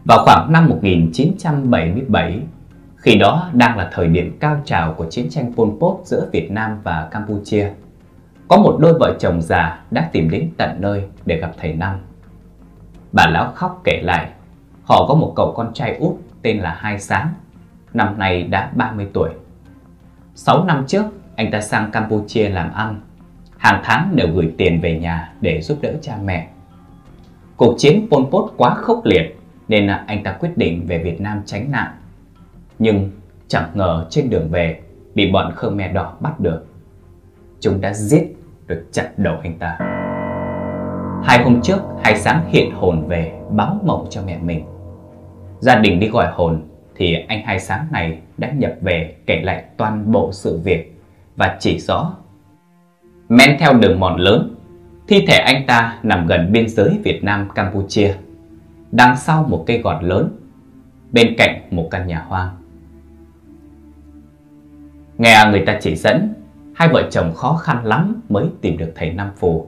Vào 0.05 0.25
khoảng 0.25 0.51
năm 0.51 0.69
1977, 0.69 2.41
khi 2.95 3.15
đó 3.15 3.49
đang 3.53 3.77
là 3.77 3.89
thời 3.93 4.07
điểm 4.07 4.37
cao 4.39 4.61
trào 4.65 4.93
của 4.93 5.05
chiến 5.09 5.29
tranh 5.29 5.53
Pol 5.55 5.69
Pot 5.79 6.05
giữa 6.05 6.29
Việt 6.31 6.51
Nam 6.51 6.79
và 6.83 7.07
Campuchia, 7.11 7.71
có 8.47 8.57
một 8.57 8.77
đôi 8.79 8.93
vợ 8.99 9.15
chồng 9.19 9.41
già 9.41 9.83
đã 9.91 10.09
tìm 10.11 10.29
đến 10.29 10.51
tận 10.57 10.77
nơi 10.79 11.03
để 11.25 11.39
gặp 11.39 11.51
thầy 11.57 11.73
Năm. 11.73 11.99
Bà 13.11 13.27
lão 13.27 13.51
khóc 13.55 13.81
kể 13.83 14.01
lại, 14.03 14.29
họ 14.83 15.05
có 15.07 15.15
một 15.15 15.33
cậu 15.35 15.53
con 15.57 15.73
trai 15.73 15.97
út 15.97 16.15
tên 16.41 16.57
là 16.57 16.77
Hai 16.79 16.99
Sáng, 16.99 17.33
năm 17.93 18.19
nay 18.19 18.43
đã 18.43 18.71
30 18.75 19.07
tuổi. 19.13 19.29
6 20.35 20.65
năm 20.65 20.83
trước, 20.87 21.05
anh 21.35 21.51
ta 21.51 21.61
sang 21.61 21.91
Campuchia 21.91 22.49
làm 22.49 22.73
ăn, 22.73 23.01
hàng 23.57 23.81
tháng 23.83 24.15
đều 24.15 24.27
gửi 24.33 24.53
tiền 24.57 24.81
về 24.81 24.99
nhà 24.99 25.33
để 25.41 25.61
giúp 25.61 25.77
đỡ 25.81 25.93
cha 26.01 26.17
mẹ. 26.23 26.47
Cuộc 27.57 27.75
chiến 27.77 28.07
Pol 28.11 28.23
Pot 28.31 28.53
quá 28.57 28.75
khốc 28.75 29.05
liệt 29.05 29.39
nên 29.67 29.87
anh 29.87 30.23
ta 30.23 30.31
quyết 30.31 30.57
định 30.57 30.85
về 30.87 31.03
Việt 31.03 31.21
Nam 31.21 31.41
tránh 31.45 31.71
nạn. 31.71 31.91
Nhưng 32.79 33.11
chẳng 33.47 33.69
ngờ 33.73 34.07
trên 34.09 34.29
đường 34.29 34.49
về 34.49 34.81
bị 35.15 35.31
bọn 35.31 35.53
Khmer 35.55 35.93
Đỏ 35.93 36.13
bắt 36.19 36.39
được. 36.39 36.65
Chúng 37.59 37.81
đã 37.81 37.93
giết 37.93 38.35
rồi 38.67 38.79
chặt 38.91 39.09
đầu 39.17 39.35
anh 39.43 39.59
ta. 39.59 39.77
Hai 41.23 41.43
hôm 41.43 41.61
trước, 41.61 41.79
hai 42.03 42.15
sáng 42.15 42.45
hiện 42.47 42.71
hồn 42.71 43.07
về 43.07 43.39
báo 43.51 43.79
mộng 43.85 44.07
cho 44.09 44.21
mẹ 44.25 44.37
mình. 44.37 44.65
Gia 45.59 45.75
đình 45.75 45.99
đi 45.99 46.07
gọi 46.07 46.27
hồn 46.33 46.61
thì 46.97 47.13
anh 47.27 47.43
hai 47.45 47.59
sáng 47.59 47.87
này 47.91 48.19
đã 48.37 48.51
nhập 48.51 48.73
về 48.81 49.15
kể 49.25 49.41
lại 49.43 49.63
toàn 49.77 50.11
bộ 50.11 50.29
sự 50.33 50.59
việc 50.63 51.01
và 51.35 51.57
chỉ 51.59 51.79
rõ. 51.79 52.13
Men 53.29 53.57
theo 53.59 53.73
đường 53.73 53.99
mòn 53.99 54.15
lớn, 54.19 54.55
thi 55.07 55.25
thể 55.27 55.37
anh 55.37 55.63
ta 55.67 55.99
nằm 56.03 56.27
gần 56.27 56.51
biên 56.51 56.69
giới 56.69 56.99
Việt 57.03 57.23
Nam 57.23 57.49
Campuchia 57.55 58.13
đằng 58.91 59.17
sau 59.17 59.43
một 59.43 59.63
cây 59.67 59.77
gọt 59.77 60.03
lớn. 60.03 60.29
bên 61.11 61.35
cạnh 61.37 61.61
một 61.71 61.87
căn 61.91 62.07
nhà 62.07 62.25
hoang. 62.27 62.49
Nghe 65.17 65.45
người 65.51 65.63
ta 65.65 65.77
chỉ 65.81 65.95
dẫn, 65.95 66.33
hai 66.75 66.87
vợ 66.87 67.09
chồng 67.11 67.33
khó 67.35 67.53
khăn 67.53 67.85
lắm 67.85 68.21
mới 68.29 68.45
tìm 68.61 68.77
được 68.77 68.91
thầy 68.95 69.13
Nam 69.13 69.31
Phù, 69.35 69.67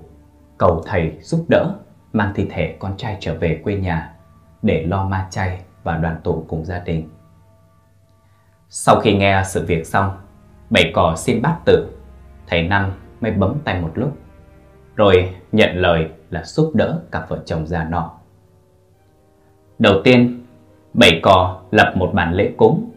cầu 0.58 0.84
thầy 0.86 1.12
giúp 1.22 1.46
đỡ 1.50 1.74
mang 2.14 2.32
thi 2.36 2.46
thể 2.50 2.76
con 2.80 2.98
trai 2.98 3.18
trở 3.20 3.36
về 3.36 3.62
quê 3.64 3.76
nhà 3.76 4.14
để 4.62 4.86
lo 4.88 5.06
ma 5.06 5.28
chay 5.32 5.60
và 5.84 5.98
đoàn 5.98 6.18
tụ 6.24 6.46
cùng 6.48 6.66
gia 6.66 6.80
đình. 6.80 7.10
Sau 8.72 9.00
khi 9.00 9.14
nghe 9.14 9.42
sự 9.46 9.66
việc 9.66 9.88
xong, 9.88 10.18
bảy 10.70 10.92
cò 10.94 11.16
xin 11.18 11.42
bát 11.42 11.58
tự, 11.66 11.88
thầy 12.48 12.64
Năm 12.64 12.92
mới 13.22 13.32
bấm 13.32 13.56
tay 13.64 13.82
một 13.82 13.92
lúc, 13.96 14.18
rồi 14.96 15.36
nhận 15.52 15.76
lời 15.76 16.10
là 16.30 16.44
giúp 16.44 16.72
đỡ 16.76 17.02
cặp 17.12 17.30
vợ 17.30 17.40
chồng 17.46 17.68
già 17.68 17.84
nọ. 17.84 18.12
Đầu 19.80 20.02
tiên, 20.04 20.46
bảy 20.94 21.20
cò 21.24 21.62
lập 21.72 21.94
một 21.96 22.12
bản 22.14 22.34
lễ 22.34 22.52
cúng. 22.58 22.92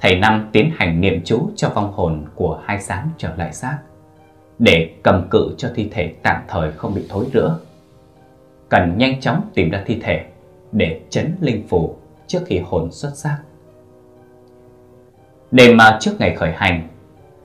Thầy 0.00 0.18
Năm 0.18 0.48
tiến 0.52 0.70
hành 0.76 1.00
niệm 1.00 1.20
chú 1.24 1.50
cho 1.56 1.68
vong 1.68 1.92
hồn 1.92 2.24
của 2.34 2.60
hai 2.64 2.80
sáng 2.80 3.08
trở 3.18 3.34
lại 3.36 3.52
xác, 3.52 3.78
để 4.58 4.94
cầm 5.02 5.28
cự 5.30 5.54
cho 5.58 5.70
thi 5.74 5.88
thể 5.92 6.14
tạm 6.22 6.42
thời 6.48 6.72
không 6.72 6.94
bị 6.94 7.06
thối 7.08 7.26
rữa. 7.32 7.58
Cần 8.68 8.98
nhanh 8.98 9.20
chóng 9.20 9.50
tìm 9.54 9.70
ra 9.70 9.82
thi 9.86 10.00
thể 10.02 10.24
để 10.72 11.00
chấn 11.10 11.36
linh 11.40 11.68
phù 11.68 11.96
trước 12.26 12.40
khi 12.46 12.58
hồn 12.58 12.92
xuất 12.92 13.16
xác. 13.16 13.38
Đêm 15.54 15.76
mà 15.76 15.98
trước 16.00 16.12
ngày 16.18 16.34
khởi 16.36 16.52
hành, 16.52 16.88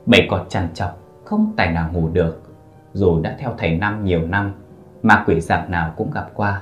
bảy 0.05 0.27
cò 0.29 0.45
chăn 0.49 0.67
chọc 0.73 0.97
không 1.25 1.53
tài 1.57 1.71
nào 1.71 1.89
ngủ 1.93 2.09
được, 2.13 2.41
dù 2.93 3.21
đã 3.21 3.35
theo 3.39 3.55
thầy 3.57 3.75
Năm 3.75 4.05
nhiều 4.05 4.27
năm, 4.27 4.53
mà 5.01 5.23
quỷ 5.27 5.41
dạng 5.41 5.71
nào 5.71 5.93
cũng 5.97 6.11
gặp 6.11 6.29
qua, 6.33 6.61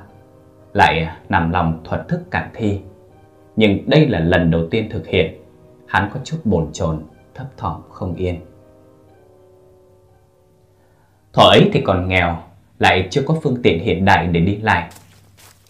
lại 0.74 1.04
à, 1.04 1.18
nằm 1.30 1.52
lòng 1.52 1.82
thuật 1.84 2.08
thức 2.08 2.32
cản 2.32 2.50
thi. 2.54 2.82
Nhưng 3.56 3.90
đây 3.90 4.08
là 4.08 4.20
lần 4.20 4.52
đầu 4.52 4.68
tiên 4.72 4.90
thực 4.90 5.08
hiện, 5.08 5.42
hắn 5.88 6.10
có 6.14 6.20
chút 6.24 6.38
bồn 6.44 6.70
chồn, 6.74 7.04
thấp 7.34 7.48
thỏm 7.58 7.82
không 7.90 8.16
yên. 8.16 8.40
Thỏ 11.34 11.44
ấy 11.44 11.70
thì 11.74 11.82
còn 11.82 12.08
nghèo, 12.08 12.38
lại 12.80 13.08
chưa 13.12 13.22
có 13.26 13.36
phương 13.44 13.62
tiện 13.64 13.80
hiện 13.80 14.06
đại 14.06 14.28
để 14.28 14.40
đi 14.40 14.56
lại. 14.56 14.90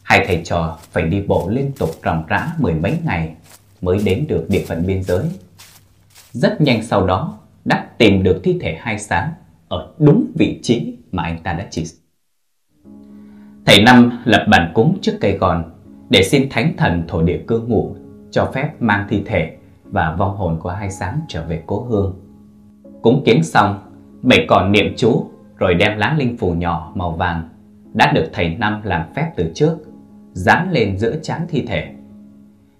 Hai 0.03 0.25
thầy 0.27 0.41
trò 0.43 0.77
phải 0.91 1.03
đi 1.03 1.21
bộ 1.27 1.49
liên 1.49 1.71
tục 1.79 1.89
ròng 2.03 2.23
rã 2.27 2.47
mười 2.59 2.73
mấy 2.73 2.97
ngày 3.05 3.35
mới 3.81 3.99
đến 4.05 4.25
được 4.27 4.45
địa 4.49 4.63
phận 4.67 4.87
biên 4.87 5.03
giới. 5.03 5.23
Rất 6.31 6.61
nhanh 6.61 6.83
sau 6.83 7.07
đó 7.07 7.37
đã 7.65 7.87
tìm 7.97 8.23
được 8.23 8.41
thi 8.43 8.57
thể 8.61 8.77
hai 8.79 8.99
sáng 8.99 9.31
ở 9.67 9.93
đúng 9.99 10.25
vị 10.35 10.59
trí 10.63 10.97
mà 11.11 11.23
anh 11.23 11.37
ta 11.43 11.53
đã 11.53 11.67
chỉ. 11.71 11.83
Thầy 13.65 13.81
Năm 13.81 14.19
lập 14.25 14.45
bàn 14.51 14.71
cúng 14.73 14.97
trước 15.01 15.17
cây 15.21 15.37
gòn 15.37 15.63
để 16.09 16.23
xin 16.23 16.49
thánh 16.49 16.73
thần 16.77 17.03
thổ 17.07 17.21
địa 17.21 17.43
cư 17.47 17.59
ngụ 17.59 17.95
cho 18.31 18.51
phép 18.53 18.71
mang 18.79 19.05
thi 19.09 19.23
thể 19.25 19.57
và 19.83 20.15
vong 20.15 20.37
hồn 20.37 20.59
của 20.61 20.69
hai 20.69 20.91
sáng 20.91 21.19
trở 21.27 21.43
về 21.43 21.63
cố 21.65 21.83
hương. 21.83 22.15
Cúng 23.01 23.21
kiến 23.25 23.43
xong, 23.43 23.79
bảy 24.21 24.45
còn 24.49 24.71
niệm 24.71 24.93
chú 24.97 25.25
rồi 25.57 25.73
đem 25.73 25.97
lá 25.97 26.15
linh 26.17 26.37
phù 26.37 26.53
nhỏ 26.53 26.91
màu 26.95 27.11
vàng 27.11 27.49
đã 27.93 28.11
được 28.11 28.29
thầy 28.33 28.55
Năm 28.55 28.81
làm 28.83 29.13
phép 29.15 29.31
từ 29.35 29.51
trước 29.55 29.77
dán 30.33 30.71
lên 30.71 30.97
giữa 30.97 31.15
trán 31.21 31.45
thi 31.49 31.65
thể. 31.67 31.93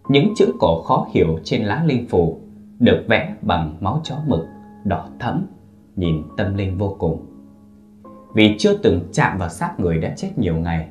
Những 0.10 0.34
chữ 0.38 0.54
cổ 0.60 0.82
khó 0.82 1.08
hiểu 1.13 1.39
trên 1.44 1.63
lá 1.63 1.84
linh 1.86 2.08
phù 2.10 2.42
được 2.79 3.05
vẽ 3.07 3.36
bằng 3.41 3.77
máu 3.79 4.01
chó 4.03 4.15
mực 4.27 4.46
đỏ 4.84 5.10
thẫm, 5.19 5.46
nhìn 5.96 6.24
tâm 6.38 6.53
linh 6.53 6.77
vô 6.77 6.96
cùng. 7.00 7.25
Vì 8.34 8.55
chưa 8.60 8.77
từng 8.77 9.01
chạm 9.13 9.38
vào 9.38 9.50
xác 9.50 9.79
người 9.79 9.98
đã 9.98 10.13
chết 10.17 10.29
nhiều 10.38 10.55
ngày, 10.55 10.88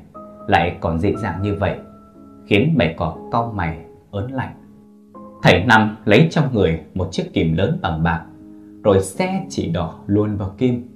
lại 0.47 0.77
còn 0.81 0.99
dị 0.99 1.15
dạng 1.15 1.41
như 1.41 1.55
vậy, 1.59 1.77
khiến 2.45 2.73
mày 2.77 2.95
cỏ 2.97 3.17
cau 3.31 3.53
mày, 3.55 3.85
ớn 4.11 4.31
lạnh. 4.31 4.53
Thầy 5.43 5.63
Năm 5.63 5.97
lấy 6.05 6.27
trong 6.31 6.53
người 6.53 6.81
một 6.93 7.07
chiếc 7.11 7.33
kìm 7.33 7.57
lớn 7.57 7.79
bằng 7.81 8.03
bạc, 8.03 8.25
rồi 8.83 9.01
xe 9.01 9.45
chỉ 9.49 9.71
đỏ 9.71 9.99
luôn 10.07 10.37
vào 10.37 10.49
kim. 10.57 10.89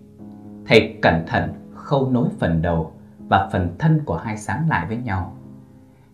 Thầy 0.67 0.97
cẩn 1.01 1.23
thận 1.27 1.49
khâu 1.73 2.09
nối 2.09 2.27
phần 2.39 2.61
đầu 2.61 2.91
và 3.29 3.49
phần 3.51 3.75
thân 3.79 4.01
của 4.05 4.17
hai 4.17 4.37
sáng 4.37 4.69
lại 4.69 4.85
với 4.87 4.97
nhau. 4.97 5.37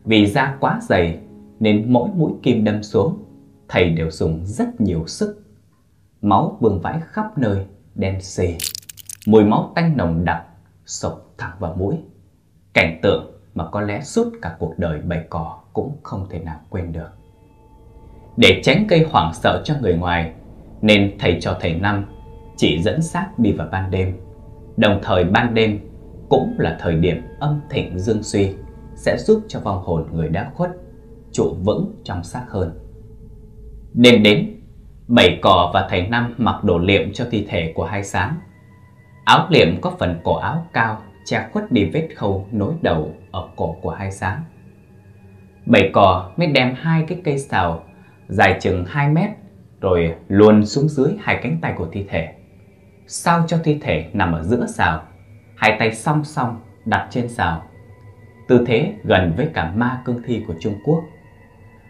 Vì 0.06 0.26
da 0.26 0.58
quá 0.60 0.80
dày 0.82 1.20
nên 1.60 1.94
mỗi 1.94 2.10
mũi 2.16 2.32
kim 2.44 2.64
đâm 2.64 2.84
xuống, 2.84 3.18
thầy 3.70 3.90
đều 3.90 4.12
dùng 4.12 4.46
rất 4.46 4.82
nhiều 4.82 5.08
sức. 5.08 5.44
Máu 6.22 6.58
vương 6.60 6.82
vãi 6.82 7.00
khắp 7.06 7.38
nơi, 7.38 7.66
đen 7.96 8.22
xì. 8.22 8.58
Mùi 9.28 9.44
máu 9.44 9.72
tanh 9.76 9.98
nồng 9.98 10.26
đặc, 10.26 10.44
sộc 10.86 11.34
thẳng 11.38 11.56
vào 11.60 11.76
mũi. 11.80 11.96
Cảnh 12.74 13.00
tượng 13.02 13.32
mà 13.56 13.66
có 13.72 13.82
lẽ 13.82 14.02
suốt 14.02 14.32
cả 14.42 14.56
cuộc 14.60 14.74
đời 14.78 15.02
bày 15.02 15.26
cỏ 15.30 15.60
cũng 15.74 15.98
không 16.04 16.28
thể 16.30 16.40
nào 16.40 16.60
quên 16.70 16.92
được. 16.92 17.10
Để 18.38 18.62
tránh 18.64 18.88
gây 18.88 19.08
hoảng 19.12 19.34
sợ 19.34 19.62
cho 19.66 19.76
người 19.82 19.96
ngoài, 19.96 20.34
nên 20.82 21.16
thầy 21.20 21.38
cho 21.42 21.58
thầy 21.62 21.74
Năm 21.74 22.06
chỉ 22.58 22.82
dẫn 22.82 23.02
xác 23.02 23.30
đi 23.40 23.52
vào 23.52 23.68
ban 23.72 23.92
đêm. 23.92 24.20
Đồng 24.78 25.00
thời 25.04 25.24
ban 25.24 25.54
đêm 25.54 25.80
cũng 26.30 26.56
là 26.58 26.78
thời 26.82 26.96
điểm 26.96 27.22
âm 27.40 27.62
thịnh 27.70 28.00
dương 28.00 28.24
suy 28.24 28.56
sẽ 28.96 29.18
giúp 29.18 29.44
cho 29.48 29.60
vong 29.60 29.84
hồn 29.84 30.08
người 30.12 30.30
đã 30.30 30.52
khuất 30.56 30.72
trụ 31.32 31.56
vững 31.64 31.96
trong 32.04 32.24
xác 32.24 32.46
hơn. 32.50 32.87
Đêm 34.00 34.24
đến, 34.24 34.56
bảy 35.08 35.40
cỏ 35.42 35.72
và 35.74 35.88
thầy 35.90 36.08
Năm 36.08 36.34
mặc 36.38 36.64
đồ 36.64 36.78
liệm 36.78 37.14
cho 37.14 37.28
thi 37.32 37.46
thể 37.50 37.72
của 37.76 37.86
hai 37.86 38.04
sáng. 38.04 38.36
Áo 39.26 39.48
liệm 39.50 39.82
có 39.82 39.96
phần 40.00 40.20
cổ 40.24 40.36
áo 40.36 40.68
cao 40.74 41.02
che 41.26 41.48
khuất 41.52 41.72
đi 41.72 41.86
vết 41.86 42.08
khâu 42.16 42.48
nối 42.52 42.74
đầu 42.82 43.16
ở 43.32 43.48
cổ 43.56 43.76
của 43.82 43.90
hai 43.90 44.12
sáng. 44.12 44.44
Bảy 45.66 45.90
cỏ 45.94 46.32
mới 46.38 46.48
đem 46.48 46.76
hai 46.82 47.06
cái 47.08 47.22
cây 47.24 47.38
xào 47.38 47.84
dài 48.28 48.58
chừng 48.62 48.86
2 48.86 49.10
mét 49.10 49.30
rồi 49.82 50.16
luồn 50.28 50.66
xuống 50.66 50.90
dưới 50.90 51.14
hai 51.20 51.40
cánh 51.44 51.58
tay 51.62 51.74
của 51.78 51.88
thi 51.92 52.06
thể. 52.10 52.34
Sao 53.08 53.44
cho 53.48 53.58
thi 53.64 53.78
thể 53.82 54.10
nằm 54.14 54.32
ở 54.32 54.44
giữa 54.44 54.66
xào, 54.66 55.04
hai 55.56 55.76
tay 55.80 55.96
song 55.96 56.24
song 56.24 56.60
đặt 56.86 57.08
trên 57.12 57.30
xào 57.30 57.64
tư 58.48 58.64
thế 58.68 58.94
gần 59.04 59.34
với 59.38 59.48
cả 59.54 59.72
ma 59.76 60.02
cương 60.06 60.22
thi 60.26 60.44
của 60.48 60.54
Trung 60.60 60.76
Quốc. 60.86 61.04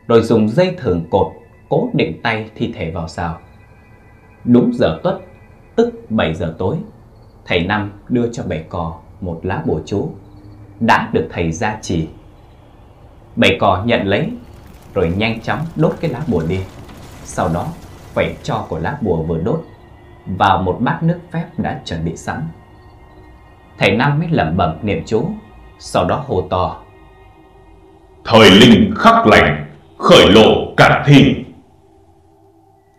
Rồi 0.08 0.22
dùng 0.22 0.50
dây 0.50 0.76
thừng 0.78 1.08
cột 1.10 1.37
cố 1.70 1.90
định 1.94 2.22
tay 2.22 2.50
thi 2.56 2.74
thể 2.76 2.92
vào 2.92 3.08
xào. 3.08 3.40
Đúng 4.44 4.72
giờ 4.74 5.00
tuất, 5.04 5.20
tức 5.76 5.94
7 6.10 6.34
giờ 6.34 6.56
tối, 6.58 6.78
thầy 7.46 7.60
Năm 7.60 7.92
đưa 8.10 8.32
cho 8.32 8.44
bảy 8.44 8.66
cò 8.70 8.98
một 9.22 9.40
lá 9.44 9.64
bùa 9.66 9.80
chú 9.86 10.10
đã 10.80 11.10
được 11.14 11.28
thầy 11.32 11.52
gia 11.52 11.78
trì. 11.82 12.08
Bảy 13.36 13.58
cò 13.60 13.84
nhận 13.86 14.08
lấy 14.08 14.32
rồi 14.94 15.14
nhanh 15.18 15.42
chóng 15.42 15.60
đốt 15.76 15.96
cái 16.00 16.12
lá 16.12 16.22
bùa 16.28 16.44
đi. 16.48 16.60
Sau 17.24 17.50
đó 17.54 17.68
quẩy 18.16 18.36
cho 18.44 18.66
của 18.70 18.80
lá 18.80 18.98
bùa 19.02 19.24
vừa 19.24 19.38
đốt 19.38 19.64
vào 20.26 20.62
một 20.62 20.78
bát 20.80 21.04
nước 21.04 21.20
phép 21.32 21.46
đã 21.58 21.82
chuẩn 21.86 22.06
bị 22.06 22.18
sẵn. 22.18 22.42
Thầy 23.78 23.92
Năm 23.92 24.20
mới 24.20 24.28
lẩm 24.32 24.58
bẩm 24.58 24.78
niệm 24.82 25.04
chú 25.06 25.26
sau 25.80 26.06
đó 26.06 26.24
hô 26.28 26.42
to 26.42 26.82
Thời 28.26 28.52
linh 28.52 28.94
khắc 28.96 29.28
lành 29.28 29.66
Khởi 29.98 30.32
lộ 30.32 30.74
cản 30.78 31.04
thi 31.06 31.36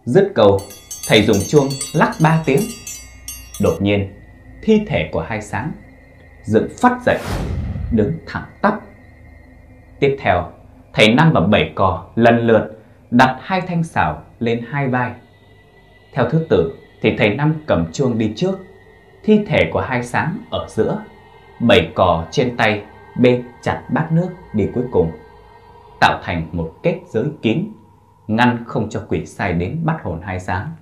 Dứt 0.08 0.32
câu 0.34 0.58
Thầy 1.08 1.22
dùng 1.22 1.36
chuông 1.48 1.68
lắc 1.94 2.12
ba 2.22 2.42
tiếng. 2.46 2.60
Đột 3.62 3.76
nhiên 3.80 4.12
Thi 4.62 4.82
thể 4.86 5.08
của 5.12 5.20
hai 5.20 5.42
sáng 5.42 5.72
Dựng 6.42 6.68
phát 6.80 6.98
dậy 7.06 7.18
Đứng 7.92 8.12
thẳng 8.26 8.44
tắp. 8.62 8.80
Tiếp 10.00 10.16
theo 10.20 10.52
Thầy 10.92 11.14
năm 11.14 11.32
và 11.34 11.40
bảy 11.40 11.72
cò 11.74 12.06
lần 12.14 12.46
lượt 12.46 12.78
Đặt 13.10 13.36
hai 13.40 13.60
thanh 13.60 13.84
xảo 13.84 14.22
lên 14.38 14.64
hai 14.70 14.88
vai. 14.88 15.12
Theo 16.12 16.30
thứ 16.30 16.46
tự 16.48 16.74
Thì 17.02 17.16
thầy 17.18 17.34
năm 17.34 17.54
cầm 17.66 17.92
chuông 17.92 18.18
đi 18.18 18.32
trước. 18.36 18.58
Thi 19.24 19.40
thể 19.46 19.70
của 19.72 19.80
hai 19.80 20.02
sáng 20.02 20.38
ở 20.50 20.66
giữa 20.68 21.02
bảy 21.60 21.92
cò 21.94 22.24
trên 22.30 22.56
tay 22.56 22.82
bê 23.18 23.42
chặt 23.62 23.82
bát 23.90 24.12
nước 24.12 24.28
đi 24.52 24.68
cuối 24.74 24.84
cùng, 24.90 25.10
tạo 26.00 26.20
thành 26.24 26.48
một 26.52 26.74
kết 26.82 27.00
giới 27.08 27.24
kín, 27.42 27.72
ngăn 28.28 28.64
không 28.66 28.90
cho 28.90 29.06
quỷ 29.08 29.26
sai 29.26 29.52
đến 29.52 29.80
bắt 29.84 29.96
hồn 30.02 30.20
hai 30.22 30.40
sáng. 30.40 30.72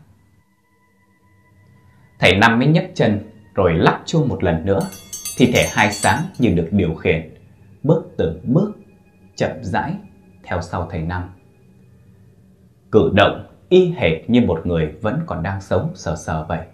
Thầy 2.19 2.37
Năm 2.37 2.59
mới 2.59 2.69
nhấc 2.69 2.85
chân 2.95 3.31
rồi 3.55 3.75
lắc 3.75 4.03
chuông 4.07 4.29
một 4.29 4.45
lần 4.45 4.65
nữa, 4.65 4.81
thi 5.37 5.53
thể 5.55 5.67
hai 5.71 5.93
sáng 5.93 6.23
như 6.39 6.51
được 6.51 6.69
điều 6.71 6.95
khiển, 6.95 7.35
bước 7.83 8.05
từng 8.19 8.41
bước, 8.45 8.73
chậm 9.37 9.51
rãi 9.63 9.95
theo 10.43 10.63
sau 10.63 10.89
thầy 10.91 11.03
Năm. 11.03 11.23
Cử 12.93 13.11
động 13.15 13.47
y 13.69 13.93
hệt 13.97 14.31
như 14.31 14.41
một 14.41 14.67
người 14.67 14.93
vẫn 15.01 15.21
còn 15.27 15.43
đang 15.43 15.61
sống 15.61 15.93
sờ 15.95 16.17
sờ 16.17 16.45
vậy. 16.49 16.67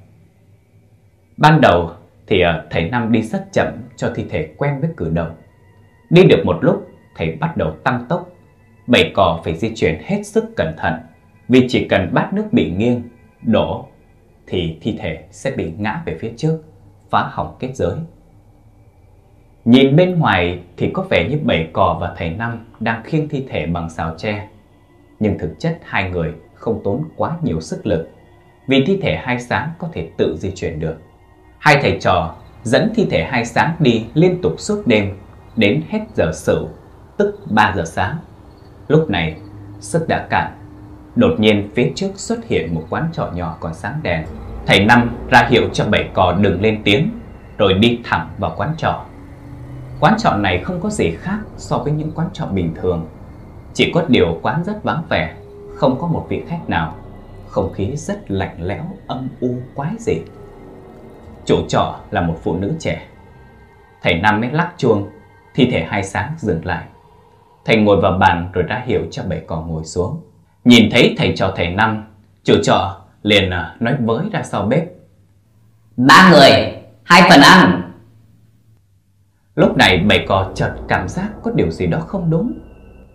Ban 1.37 1.61
đầu 1.61 1.91
thì 2.27 2.41
ờ, 2.41 2.67
thầy 2.71 2.91
Năm 2.91 3.13
đi 3.13 3.23
rất 3.23 3.49
chậm 3.53 3.69
cho 3.97 4.13
thi 4.15 4.27
thể 4.31 4.55
quen 4.57 4.81
với 4.81 4.91
cử 4.97 5.11
động. 5.11 5.35
Đi 6.11 6.25
được 6.25 6.43
một 6.45 6.59
lúc, 6.61 6.89
thầy 7.17 7.37
bắt 7.41 7.57
đầu 7.57 7.77
tăng 7.85 8.07
tốc. 8.09 8.32
Bảy 8.87 9.13
cò 9.15 9.41
phải 9.45 9.55
di 9.55 9.75
chuyển 9.75 9.99
hết 10.05 10.23
sức 10.27 10.45
cẩn 10.57 10.75
thận, 10.79 10.95
vì 11.49 11.67
chỉ 11.69 11.87
cần 11.89 12.11
bát 12.13 12.33
nước 12.33 12.45
bị 12.53 12.71
nghiêng, 12.71 13.03
đổ, 13.43 13.87
thì 14.47 14.79
thi 14.81 14.97
thể 14.99 15.25
sẽ 15.31 15.51
bị 15.51 15.73
ngã 15.79 16.03
về 16.07 16.17
phía 16.21 16.33
trước, 16.37 16.59
phá 17.11 17.29
hỏng 17.33 17.57
kết 17.59 17.77
giới. 17.77 17.97
Nhìn 19.65 19.97
bên 19.97 20.19
ngoài 20.19 20.59
thì 20.77 20.91
có 20.95 21.03
vẻ 21.11 21.29
như 21.31 21.39
bảy 21.45 21.69
cò 21.73 21.99
và 22.01 22.15
thầy 22.17 22.31
Năm 22.31 22.67
đang 22.81 23.03
khiêng 23.05 23.29
thi 23.29 23.47
thể 23.49 23.67
bằng 23.67 23.91
xào 23.91 24.15
tre. 24.19 24.49
Nhưng 25.21 25.39
thực 25.39 25.55
chất 25.59 25.79
hai 25.85 26.11
người 26.11 26.33
không 26.55 26.81
tốn 26.85 27.05
quá 27.17 27.37
nhiều 27.43 27.61
sức 27.61 27.87
lực 27.87 28.11
Vì 28.67 28.85
thi 28.87 28.99
thể 29.03 29.17
hai 29.17 29.41
sáng 29.41 29.71
có 29.79 29.89
thể 29.93 30.09
tự 30.17 30.37
di 30.37 30.51
chuyển 30.51 30.81
được 30.81 30.97
Hai 31.59 31.79
thầy 31.83 31.99
trò 32.01 32.37
dẫn 32.63 32.93
thi 32.95 33.07
thể 33.11 33.25
hai 33.25 33.45
sáng 33.45 33.77
đi 33.79 34.07
liên 34.15 34.39
tục 34.43 34.53
suốt 34.59 34.83
đêm 34.87 35.19
Đến 35.57 35.83
hết 35.89 36.01
giờ 36.15 36.31
sửu, 36.35 36.69
tức 37.17 37.41
3 37.51 37.73
giờ 37.77 37.85
sáng 37.87 38.17
Lúc 38.93 39.11
này, 39.11 39.37
sức 39.81 40.09
đã 40.09 40.27
cạn. 40.31 40.53
Đột 41.17 41.35
nhiên 41.39 41.71
phía 41.75 41.93
trước 41.95 42.11
xuất 42.15 42.45
hiện 42.45 42.75
một 42.75 42.87
quán 42.91 43.09
trọ 43.13 43.31
nhỏ 43.35 43.57
còn 43.61 43.75
sáng 43.75 44.01
đèn. 44.03 44.27
Thầy 44.67 44.85
Năm 44.85 45.17
ra 45.31 45.49
hiệu 45.51 45.69
cho 45.73 45.85
bảy 45.85 46.11
cò 46.15 46.33
đừng 46.41 46.61
lên 46.61 46.83
tiếng 46.85 47.11
Rồi 47.59 47.75
đi 47.75 48.01
thẳng 48.05 48.29
vào 48.39 48.55
quán 48.57 48.75
trọ. 48.77 49.05
Quán 50.01 50.15
trọ 50.19 50.37
này 50.37 50.59
không 50.59 50.81
có 50.81 50.91
gì 50.91 51.11
khác 51.11 51.39
so 51.57 51.79
với 51.79 51.93
những 51.93 52.13
quán 52.15 52.29
trọ 52.33 52.47
bình 52.47 52.75
thường. 52.75 53.07
Chỉ 53.75 53.93
có 53.95 54.05
điều 54.09 54.39
quán 54.43 54.65
rất 54.65 54.85
vắng 54.85 55.03
vẻ 55.09 55.35
Không 55.75 55.99
có 56.01 56.07
một 56.07 56.27
vị 56.29 56.43
khách 56.49 56.69
nào. 56.69 56.97
Không 57.49 57.73
khí 57.73 57.97
rất 57.97 58.31
lạnh 58.31 58.57
lẽo, 58.59 58.85
âm 59.07 59.29
u 59.41 59.55
quái 59.75 59.91
dị. 59.99 60.17
Chủ 61.45 61.57
trọ 61.69 62.01
là 62.11 62.21
một 62.21 62.39
phụ 62.43 62.57
nữ 62.57 62.73
trẻ. 62.79 63.07
Thầy 64.03 64.15
Năm 64.15 64.41
mới 64.41 64.51
lắc 64.51 64.73
chuông 64.77 65.11
Thi 65.55 65.69
thể 65.73 65.85
hai 65.89 66.03
sáng 66.03 66.35
dừng 66.39 66.67
lại. 66.67 66.85
Thầy 67.65 67.77
ngồi 67.77 68.01
vào 68.01 68.19
bàn 68.19 68.51
rồi 68.53 68.65
ra 68.65 68.83
hiệu 68.87 69.03
cho 69.11 69.23
bảy 69.29 69.41
cò 69.47 69.61
ngồi 69.61 69.85
xuống. 69.85 70.21
Nhìn 70.65 70.91
thấy 70.91 71.15
thầy 71.19 71.33
trò 71.37 71.53
thầy 71.57 71.71
Năm 71.71 72.05
Chủ 72.45 72.55
trọ 72.63 73.01
liền 73.23 73.51
à, 73.51 73.77
nói 73.81 73.97
với 74.01 74.27
ra 74.33 74.43
sau 74.43 74.67
bếp. 74.67 74.85
Ba 75.97 76.31
người, 76.31 76.51
hai 77.05 77.23
phần 77.31 77.41
ăn. 77.41 77.93
Lúc 79.55 79.77
này 79.77 79.99
bảy 79.99 80.25
cò 80.29 80.51
chợt 80.55 80.75
cảm 80.89 81.09
giác 81.09 81.29
có 81.43 81.51
điều 81.51 81.71
gì 81.71 81.87
đó 81.87 82.01
không 82.01 82.31
đúng. 82.31 82.53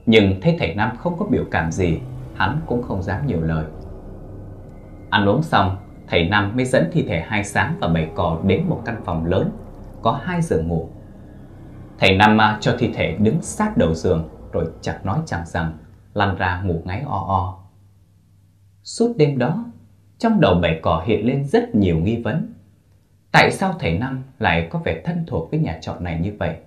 Nhưng 0.05 0.41
thấy 0.41 0.55
thầy 0.59 0.73
Năm 0.73 0.97
không 0.97 1.17
có 1.19 1.25
biểu 1.25 1.43
cảm 1.51 1.71
gì 1.71 1.99
Hắn 2.35 2.59
cũng 2.65 2.83
không 2.83 3.03
dám 3.03 3.27
nhiều 3.27 3.41
lời. 3.41 3.65
Ăn 5.09 5.29
uống 5.29 5.43
xong 5.43 5.77
Thầy 6.07 6.29
Năm 6.29 6.51
mới 6.55 6.65
dẫn 6.65 6.89
thi 6.93 7.05
thể 7.07 7.23
hai 7.27 7.43
sáng 7.43 7.75
và 7.79 7.87
bảy 7.87 8.09
cò 8.15 8.37
đến 8.43 8.63
một 8.69 8.81
căn 8.85 9.01
phòng 9.05 9.25
lớn 9.25 9.51
Có 10.01 10.19
hai 10.23 10.41
giường 10.41 10.67
ngủ. 10.67 10.89
Thầy 11.99 12.15
Năm 12.15 12.41
à, 12.41 12.57
cho 12.61 12.75
thi 12.79 12.91
thể 12.93 13.17
đứng 13.19 13.41
sát 13.41 13.77
đầu 13.77 13.93
giường 13.93 14.29
rồi 14.51 14.65
chẳng 14.81 15.05
nói 15.05 15.19
chẳng 15.25 15.45
rằng, 15.45 15.77
Lăn 16.13 16.35
ra 16.35 16.61
ngủ 16.61 16.81
ngáy 16.85 17.01
o 17.01 17.25
o. 17.27 17.59
Suốt 18.83 19.13
đêm 19.17 19.37
đó, 19.37 19.65
Trong 20.17 20.39
đầu 20.39 20.55
bảy 20.61 20.79
cỏ 20.83 21.03
hiện 21.05 21.27
lên 21.27 21.45
rất 21.47 21.75
nhiều 21.75 21.97
nghi 21.97 22.21
vấn. 22.21 22.53
Tại 23.31 23.51
sao 23.51 23.75
thầy 23.79 23.97
Năm 23.97 24.23
lại 24.39 24.67
có 24.71 24.79
vẻ 24.79 25.01
thân 25.05 25.23
thuộc 25.27 25.51
với 25.51 25.59
nhà 25.59 25.77
trọ 25.81 25.95
này 25.99 26.19
như 26.19 26.33
vậy? 26.39 26.57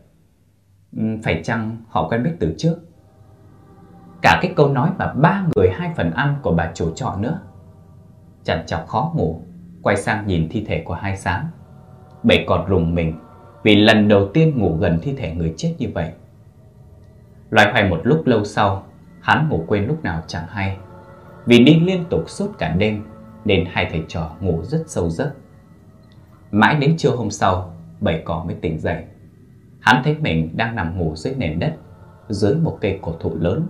Ừ, 0.96 1.02
phải 1.24 1.40
chăng 1.44 1.76
họ 1.88 2.08
quen 2.08 2.22
biết 2.22 2.32
từ 2.40 2.54
trước? 2.58 2.76
Cả 4.22 4.38
cái 4.42 4.52
câu 4.56 4.68
nói 4.68 4.90
mà 4.98 5.12
ba 5.12 5.46
người 5.56 5.70
hai 5.70 5.90
phần 5.96 6.10
ăn 6.10 6.36
của 6.42 6.52
bà 6.52 6.70
chủ 6.74 6.94
trọ 6.94 7.16
nữa. 7.18 7.40
Chằn 8.44 8.66
chọc 8.66 8.86
khó 8.86 9.12
ngủ, 9.14 9.42
Quay 9.82 9.96
sang 9.96 10.26
nhìn 10.26 10.48
thi 10.50 10.64
thể 10.68 10.82
của 10.84 10.94
hai 10.94 11.16
sáng 11.16 11.48
Bảy 12.22 12.44
cọt 12.48 12.68
rùng 12.68 12.94
mình 12.94 13.18
Vì 13.62 13.76
lần 13.76 14.08
đầu 14.08 14.28
tiên 14.34 14.58
ngủ 14.58 14.76
gần 14.76 14.98
thi 15.02 15.14
thể 15.16 15.34
người 15.34 15.54
chết 15.56 15.74
như 15.78 15.88
vậy. 15.94 16.12
Loài 17.50 17.70
hoài 17.72 17.88
một 17.88 18.00
lúc 18.02 18.26
lâu 18.26 18.44
sau, 18.44 18.86
Hắn 19.20 19.48
ngủ 19.48 19.64
quên 19.66 19.86
lúc 19.86 20.04
nào 20.04 20.22
chẳng 20.26 20.46
hay. 20.48 20.76
Vì 21.46 21.64
đi 21.64 21.80
liên 21.80 22.04
tục 22.10 22.24
suốt 22.26 22.58
cả 22.58 22.74
đêm, 22.78 23.04
Nên 23.44 23.64
hai 23.70 23.88
thầy 23.90 24.04
trò 24.08 24.30
ngủ 24.40 24.62
rất 24.62 24.84
sâu 24.86 25.10
giấc. 25.10 25.32
Mãi 26.50 26.74
đến 26.74 26.96
trưa 26.96 27.10
hôm 27.10 27.30
sau, 27.30 27.74
Bảy 28.00 28.22
cỏ 28.24 28.44
mới 28.46 28.56
tỉnh 28.60 28.78
dậy. 28.78 29.04
Hắn 29.80 30.02
thấy 30.04 30.16
mình 30.20 30.56
đang 30.56 30.76
nằm 30.76 30.98
ngủ 30.98 31.16
dưới 31.16 31.34
nền 31.34 31.58
đất, 31.58 31.74
Dưới 32.28 32.54
một 32.54 32.78
cây 32.80 32.98
cổ 33.02 33.12
thụ 33.20 33.36
lớn, 33.40 33.66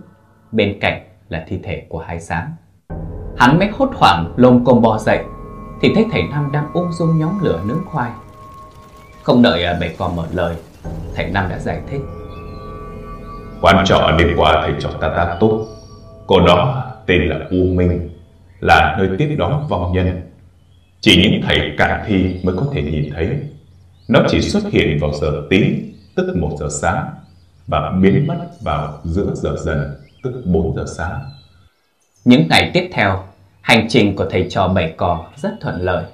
Bên 0.53 0.79
cạnh 0.81 1.03
là 1.29 1.45
thi 1.49 1.61
thể 1.63 1.87
của 1.89 1.99
hai 1.99 2.21
sáng. 2.21 2.55
Hắn 3.37 3.59
mới 3.59 3.69
hốt 3.69 3.91
hoảng 3.95 4.35
lồm 4.37 4.65
cồm 4.65 4.83
bò 4.83 4.99
dậy, 4.99 5.25
Thì 5.81 5.93
thấy 5.95 6.07
thầy 6.13 6.23
Năm 6.31 6.51
đang 6.53 6.73
ung 6.73 6.93
dung 6.93 7.19
nhóm 7.19 7.39
lửa 7.43 7.61
nướng 7.67 7.85
khoai. 7.87 8.11
Không 9.23 9.43
đợi 9.43 9.65
à, 9.65 9.77
bảy 9.81 9.95
cò 9.99 10.09
mở 10.17 10.27
lời, 10.33 10.57
Thầy 11.15 11.31
Năm 11.31 11.49
đã 11.49 11.59
giải 11.59 11.81
thích. 11.91 12.01
Quán 13.61 13.85
trọ 13.87 14.17
đêm 14.19 14.29
qua 14.37 14.63
thầy 14.63 14.75
trò 14.81 14.91
ta 15.01 15.09
ta 15.09 15.37
tốt. 15.41 15.67
Cô 16.27 16.41
đó 16.47 16.85
tên 17.07 17.29
là 17.29 17.37
U 17.51 17.57
Minh, 17.57 18.11
Là 18.61 18.97
nơi 18.99 19.09
tiếp 19.19 19.37
đón 19.39 19.67
vong 19.69 19.93
nhân. 19.93 20.21
Chỉ 21.01 21.23
những 21.23 21.43
thầy 21.43 21.75
cạn 21.79 22.05
thi 22.07 22.41
mới 22.43 22.55
có 22.57 22.67
thể 22.73 22.83
nhìn 22.83 23.11
thấy. 23.15 23.29
Nó 24.09 24.21
chỉ 24.29 24.41
xuất 24.41 24.63
hiện 24.73 24.99
vào 25.01 25.13
giờ 25.13 25.43
tí, 25.51 25.75
Tức 26.15 26.37
1 26.37 26.51
giờ 26.61 26.69
sáng, 26.81 27.11
Và 27.67 27.93
biến 28.03 28.27
mất 28.27 28.47
vào 28.61 29.01
giữa 29.05 29.33
giờ 29.35 29.57
dần, 29.59 29.95
Tức 30.23 30.43
4 30.45 30.77
giờ 30.77 30.85
sáng. 30.97 31.21
Những 32.25 32.49
ngày 32.49 32.71
tiếp 32.75 32.89
theo, 32.93 33.25
Hành 33.61 33.87
trình 33.89 34.17
của 34.17 34.27
thầy 34.31 34.47
trò 34.51 34.69
bảy 34.69 34.95
cò 34.97 35.27
rất 35.37 35.51
thuận 35.61 35.81
lợi. 35.81 36.05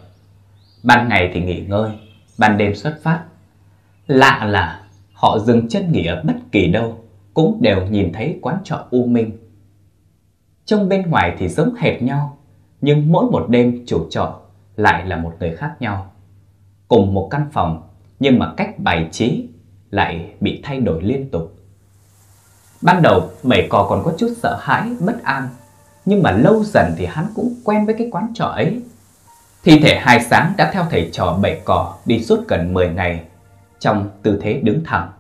Ban 0.83 1.09
ngày 1.09 1.31
thì 1.35 1.41
nghỉ 1.41 1.61
ngơi, 1.61 1.91
Ban 2.39 2.59
đêm 2.59 2.75
xuất 2.75 2.99
phát. 3.03 3.21
Lạ 4.07 4.45
là 4.45 4.81
họ 5.13 5.39
dừng 5.39 5.69
chân 5.69 5.93
nghỉ 5.93 6.07
ở 6.07 6.23
bất 6.25 6.35
kỳ 6.53 6.69
đâu 6.69 7.06
cũng 7.37 7.59
đều 7.61 7.87
nhìn 7.87 8.13
thấy 8.13 8.39
quán 8.43 8.57
trọ 8.65 8.85
U 8.91 9.07
Minh. 9.07 9.39
Trong 10.65 10.89
bên 10.89 11.11
ngoài 11.11 11.37
thì 11.39 11.49
giống 11.49 11.75
hệt 11.75 12.03
nhau, 12.03 12.39
nhưng 12.81 13.13
mỗi 13.13 13.25
một 13.31 13.47
đêm 13.49 13.85
chủ 13.87 14.07
trọ 14.11 14.41
lại 14.77 15.07
là 15.07 15.17
một 15.17 15.33
người 15.41 15.57
khác 15.57 15.75
nhau. 15.81 16.11
Cùng 16.89 17.15
một 17.15 17.29
căn 17.31 17.47
phòng, 17.53 17.89
nhưng 18.21 18.39
mà 18.39 18.53
cách 18.57 18.79
bài 18.79 19.09
trí 19.13 19.49
lại 19.91 20.35
bị 20.41 20.61
thay 20.65 20.81
đổi 20.81 21.03
liên 21.03 21.31
tục. 21.31 21.55
Ban 22.83 23.03
đầu 23.03 23.31
bảy 23.43 23.67
cò 23.71 23.87
còn 23.89 24.03
có 24.05 24.13
chút 24.19 24.35
sợ 24.37 24.59
hãi, 24.61 24.91
bất 25.01 25.23
an, 25.23 25.49
nhưng 26.05 26.23
mà 26.23 26.31
lâu 26.31 26.63
dần 26.65 26.93
thì 26.97 27.07
hắn 27.07 27.27
cũng 27.35 27.55
quen 27.65 27.87
với 27.87 27.95
cái 27.99 28.09
quán 28.11 28.33
trọ 28.35 28.45
ấy. 28.45 28.83
Thi 29.65 29.81
thể 29.83 29.99
hai 30.01 30.21
sáng 30.21 30.53
đã 30.57 30.71
theo 30.73 30.85
thầy 30.91 31.11
trò 31.13 31.39
bảy 31.43 31.61
cò 31.65 31.97
đi 32.07 32.25
suốt 32.25 32.49
gần 32.49 32.75
10 32.75 32.89
ngày 32.89 33.25
trong 33.79 34.11
tư 34.23 34.39
thế 34.43 34.61
đứng 34.63 34.85
thẳng. 34.85 35.11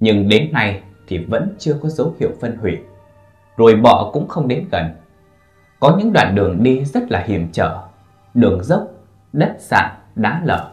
Nhưng 0.00 0.28
đến 0.28 0.52
nay 0.52 0.82
thì 1.10 1.18
vẫn 1.18 1.54
chưa 1.58 1.76
có 1.82 1.88
dấu 1.88 2.14
hiệu 2.20 2.30
phân 2.40 2.56
hủy. 2.56 2.78
Rồi 3.56 3.76
bọ 3.76 4.10
cũng 4.12 4.28
không 4.28 4.48
đến 4.48 4.68
gần. 4.72 4.84
Có 5.80 5.96
những 5.98 6.12
đoạn 6.12 6.34
đường 6.34 6.62
đi 6.62 6.84
rất 6.84 7.10
là 7.10 7.24
hiểm 7.26 7.48
trở, 7.52 7.78
đường 8.34 8.64
dốc, 8.64 8.88
đất 9.32 9.56
sạn, 9.60 9.90
đá 10.14 10.40
lở. 10.44 10.70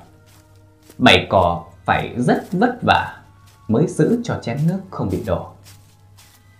Bảy 0.98 1.28
cò 1.30 1.66
phải 1.86 2.16
rất 2.18 2.44
vất 2.52 2.78
vả 2.82 3.18
mới 3.68 3.88
giữ 3.88 4.22
cho 4.24 4.40
chén 4.42 4.58
nước 4.68 4.80
không 4.90 5.10
bị 5.12 5.24
đổ. 5.26 5.48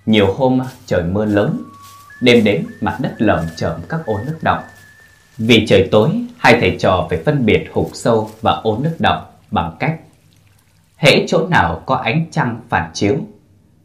Nhiều 0.06 0.34
hôm 0.34 0.60
trời 0.86 1.04
mưa 1.04 1.26
lớn, 1.26 1.64
đêm 2.22 2.44
đến 2.44 2.66
mặt 2.82 2.98
đất 3.02 3.14
lởm 3.18 3.46
chởm 3.56 3.82
các 3.90 4.06
ô 4.06 4.20
nước 4.26 4.38
động. 4.42 4.64
Vì 5.38 5.66
trời 5.68 5.90
tối, 5.92 6.10
hai 6.38 6.58
thầy 6.62 6.78
trò 6.80 7.08
phải 7.10 7.24
phân 7.26 7.46
biệt 7.46 7.68
hụt 7.74 7.88
sâu 7.94 8.30
và 8.42 8.52
ô 8.52 8.78
nước 8.78 8.96
động 9.00 9.26
bằng 9.52 9.76
cách 9.80 10.00
hễ 10.96 11.28
chỗ 11.28 11.48
nào 11.48 11.84
có 11.86 11.96
ánh 11.96 12.26
trăng 12.32 12.60
phản 12.70 12.92
chiếu 12.94 13.18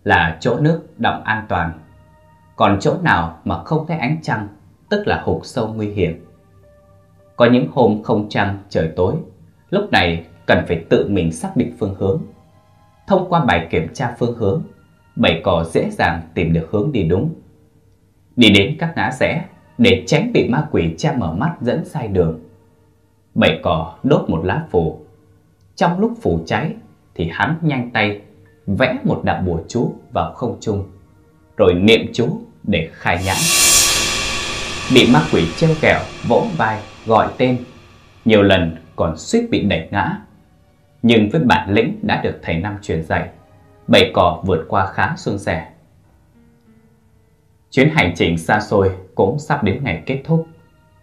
là 0.05 0.38
chỗ 0.41 0.59
nước 0.61 0.83
động 0.99 1.23
an 1.25 1.47
toàn. 1.49 1.73
Còn 2.57 2.79
chỗ 2.81 2.97
nào 3.03 3.38
mà 3.45 3.62
không 3.65 3.87
thấy 3.87 3.97
ánh 3.97 4.17
trăng, 4.23 4.49
tức 4.88 5.07
là 5.07 5.23
hụt 5.25 5.41
sâu 5.45 5.69
nguy 5.69 5.88
hiểm. 5.88 6.27
Có 7.37 7.47
những 7.47 7.67
hôm 7.73 8.03
không 8.03 8.29
trăng, 8.29 8.59
trời 8.69 8.93
tối, 8.97 9.15
lúc 9.71 9.91
này 9.93 10.27
cần 10.47 10.65
phải 10.69 10.85
tự 10.91 11.09
mình 11.09 11.33
xác 11.33 11.57
định 11.57 11.77
phương 11.79 11.95
hướng. 11.99 12.23
Thông 13.07 13.29
qua 13.29 13.45
bài 13.45 13.69
kiểm 13.71 13.95
tra 13.95 14.15
phương 14.19 14.38
hướng, 14.38 14.62
bảy 15.17 15.41
cò 15.45 15.65
dễ 15.65 15.91
dàng 15.91 16.21
tìm 16.35 16.53
được 16.53 16.69
hướng 16.71 16.93
đi 16.93 17.03
đúng. 17.03 17.35
Đi 18.37 18.51
đến 18.51 18.77
các 18.79 18.93
ngã 18.97 19.11
rẽ 19.21 19.45
để 19.79 20.05
tránh 20.07 20.33
bị 20.33 20.49
ma 20.49 20.69
quỷ 20.71 20.95
che 20.99 21.17
mở 21.17 21.33
mắt 21.33 21.57
dẫn 21.61 21.85
sai 21.85 22.09
đường. 22.09 22.41
Bảy 23.35 23.61
cò 23.62 23.99
đốt 24.03 24.31
một 24.31 24.45
lá 24.45 24.65
phù. 24.71 25.01
Trong 25.77 26.01
lúc 26.01 26.12
phù 26.23 26.41
cháy 26.47 26.75
thì 27.15 27.29
hắn 27.33 27.59
nhanh 27.62 27.91
tay 27.91 28.21
vẽ 28.66 28.98
một 29.05 29.20
đạo 29.25 29.42
bùa 29.46 29.61
chú 29.68 29.94
vào 30.12 30.33
không 30.33 30.57
trung, 30.61 30.90
rồi 31.57 31.75
niệm 31.75 32.01
chú 32.12 32.40
để 32.62 32.90
khai 32.92 33.22
nhãn. 33.25 33.37
Bị 34.94 35.11
ma 35.12 35.22
quỷ 35.33 35.46
treo 35.57 35.70
kẹo, 35.81 36.01
vỗ 36.29 36.46
vai, 36.57 36.83
gọi 37.07 37.29
tên, 37.38 37.59
nhiều 38.25 38.42
lần 38.42 38.77
còn 38.96 39.16
suýt 39.16 39.46
bị 39.51 39.62
đẩy 39.62 39.88
ngã. 39.90 40.18
Nhưng 41.03 41.29
với 41.31 41.40
bản 41.44 41.70
lĩnh 41.70 41.98
đã 42.03 42.20
được 42.22 42.38
thầy 42.42 42.57
Năm 42.57 42.77
truyền 42.83 43.03
dạy, 43.03 43.29
bảy 43.87 44.11
cò 44.14 44.42
vượt 44.46 44.64
qua 44.68 44.87
khá 44.87 45.14
suôn 45.16 45.38
sẻ. 45.38 45.68
Chuyến 47.70 47.88
hành 47.90 48.12
trình 48.16 48.38
xa 48.38 48.61
xôi 48.61 48.90
cũng 49.14 49.38
sắp 49.38 49.64
đến 49.64 49.81
ngày 49.85 50.03
kết 50.07 50.22
thúc. 50.25 50.46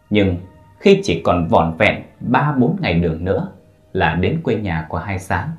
Nhưng 0.10 0.38
khi 0.80 1.02
chỉ 1.04 1.22
còn 1.26 1.48
vỏn 1.48 1.74
vẹn 1.78 2.04
3-4 2.32 2.76
ngày 2.82 2.94
đường 2.94 3.26
nữa 3.26 3.52
là 3.94 4.16
đến 4.16 4.42
quê 4.44 4.56
nhà 4.56 4.86
của 4.90 4.98
hai 4.98 5.20
sáng 5.20 5.50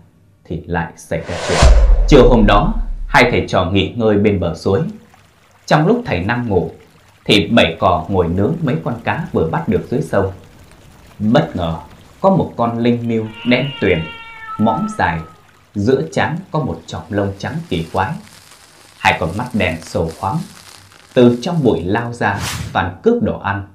thì 0.50 0.62
lại 0.66 0.92
xảy 0.96 1.20
ra 1.28 1.36
chuyện. 1.48 1.58
Chiều 2.08 2.28
hôm 2.28 2.46
đó, 2.46 2.74
hai 3.08 3.30
thầy 3.30 3.44
trò 3.48 3.64
nghỉ 3.64 3.92
ngơi 3.96 4.16
bên 4.16 4.40
bờ 4.40 4.54
suối. 4.54 4.80
Trong 5.66 5.86
lúc 5.86 6.02
thầy 6.06 6.20
Năm 6.20 6.48
ngủ, 6.48 6.70
thì 7.24 7.46
bảy 7.46 7.76
cò 7.80 8.06
ngồi 8.08 8.28
nướng 8.28 8.54
mấy 8.62 8.76
con 8.84 8.94
cá 9.04 9.26
vừa 9.32 9.48
bắt 9.48 9.68
được 9.68 9.86
dưới 9.90 10.02
sông. 10.02 10.32
Bất 11.18 11.56
ngờ, 11.56 11.76
có 12.20 12.30
một 12.30 12.52
con 12.56 12.78
linh 12.78 13.08
miêu 13.08 13.26
đen 13.46 13.66
tuyền, 13.80 14.02
mõm 14.58 14.86
dài, 14.98 15.20
giữa 15.74 16.02
trán 16.12 16.36
có 16.50 16.60
một 16.60 16.80
chọc 16.86 17.12
lông 17.12 17.32
trắng 17.38 17.54
kỳ 17.68 17.86
quái. 17.92 18.12
Hai 18.98 19.16
con 19.20 19.30
mắt 19.36 19.48
đen 19.52 19.76
sầu 19.82 20.10
khoáng. 20.20 20.36
từ 21.14 21.38
trong 21.42 21.62
bụi 21.64 21.84
lao 21.84 22.12
ra 22.12 22.40
toàn 22.72 23.00
cướp 23.02 23.22
đồ 23.22 23.38
ăn. 23.38 23.66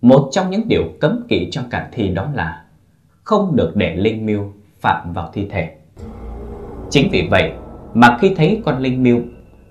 Một 0.00 0.28
trong 0.32 0.50
những 0.50 0.68
điều 0.68 0.82
cấm 1.00 1.26
kỵ 1.28 1.48
trong 1.52 1.70
cản 1.70 1.88
thi 1.92 2.08
đó 2.08 2.26
là 2.34 2.64
không 3.24 3.56
được 3.56 3.72
để 3.76 3.96
linh 3.96 4.26
miêu 4.26 4.52
phạm 4.80 5.12
vào 5.12 5.30
thi 5.34 5.46
thể. 5.50 5.77
Chính 6.90 7.08
vì 7.12 7.28
vậy 7.30 7.52
mà 7.94 8.16
khi 8.20 8.34
thấy 8.34 8.62
con 8.64 8.78
linh 8.78 9.02
miêu, 9.02 9.18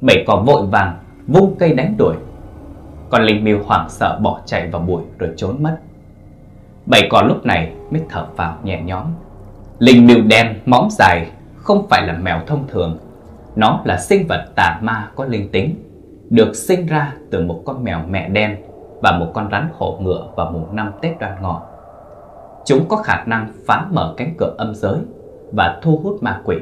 bảy 0.02 0.24
cỏ 0.28 0.44
vội 0.46 0.66
vàng 0.72 0.98
vung 1.28 1.56
cây 1.60 1.74
đánh 1.74 1.96
đuổi. 1.98 2.16
Con 3.10 3.22
linh 3.22 3.44
miêu 3.44 3.60
hoảng 3.66 3.90
sợ 3.90 4.20
bỏ 4.22 4.40
chạy 4.46 4.70
vào 4.70 4.82
bụi 4.82 5.04
rồi 5.20 5.34
trốn 5.38 5.56
mất. 5.60 5.78
Bảy 6.86 7.08
cỏ 7.10 7.22
lúc 7.22 7.46
này 7.46 7.72
mới 7.90 8.02
thở 8.10 8.26
vào 8.36 8.58
nhẹ 8.64 8.82
nhõm. 8.82 9.06
Linh 9.80 10.08
miêu 10.08 10.22
đen 10.22 10.60
mõm 10.66 10.88
dài 10.90 11.32
không 11.56 11.88
phải 11.90 12.08
là 12.08 12.14
mèo 12.14 12.40
thông 12.48 12.68
thường. 12.68 12.98
Nó 13.56 13.82
là 13.86 13.98
sinh 13.98 14.28
vật 14.30 14.46
tà 14.56 14.80
ma 14.82 15.12
có 15.16 15.26
linh 15.26 15.50
tính, 15.52 15.76
được 16.30 16.56
sinh 16.56 16.86
ra 16.86 17.14
từ 17.32 17.46
một 17.46 17.62
con 17.66 17.84
mèo 17.84 18.00
mẹ 18.10 18.30
đen 18.30 18.56
và 19.02 19.18
một 19.20 19.32
con 19.34 19.50
rắn 19.52 19.70
hổ 19.74 19.98
ngựa 20.02 20.28
vào 20.36 20.52
mùng 20.52 20.76
năm 20.76 20.92
Tết 21.02 21.20
đoan 21.20 21.42
ngọ. 21.42 21.62
Chúng 22.66 22.86
có 22.88 22.98
khả 22.98 23.24
năng 23.26 23.52
phá 23.68 23.86
mở 23.92 24.14
cánh 24.18 24.34
cửa 24.38 24.56
âm 24.58 24.76
giới 24.76 25.00
và 25.52 25.80
thu 25.82 26.00
hút 26.04 26.24
ma 26.24 26.42
quỷ. 26.44 26.56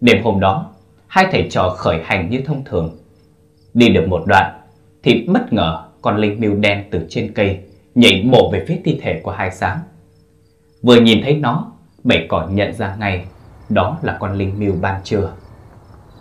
Đêm 0.00 0.22
hôm 0.22 0.40
đó, 0.40 0.70
hai 1.06 1.26
thầy 1.32 1.48
trò 1.50 1.68
khởi 1.68 2.02
hành 2.04 2.30
như 2.30 2.40
thông 2.46 2.64
thường. 2.64 2.98
Đi 3.74 3.88
được 3.88 4.08
một 4.08 4.22
đoạn, 4.26 4.60
thì 5.02 5.26
bất 5.28 5.52
ngờ 5.52 5.84
con 6.02 6.16
linh 6.16 6.40
miêu 6.40 6.54
đen 6.54 6.84
từ 6.90 7.06
trên 7.08 7.32
cây 7.34 7.60
nhảy 7.94 8.28
bổ 8.32 8.50
về 8.52 8.64
phía 8.68 8.80
thi 8.84 9.00
thể 9.02 9.20
của 9.24 9.30
hai 9.30 9.50
sáng. 9.50 9.78
Vừa 10.82 11.00
nhìn 11.00 11.22
thấy 11.22 11.36
nó, 11.36 11.72
bảy 12.04 12.26
cỏ 12.28 12.48
nhận 12.50 12.74
ra 12.74 12.96
ngay 12.96 13.24
đó 13.68 13.98
là 14.02 14.16
con 14.20 14.34
linh 14.34 14.58
miêu 14.58 14.74
ban 14.80 15.00
trưa. 15.04 15.32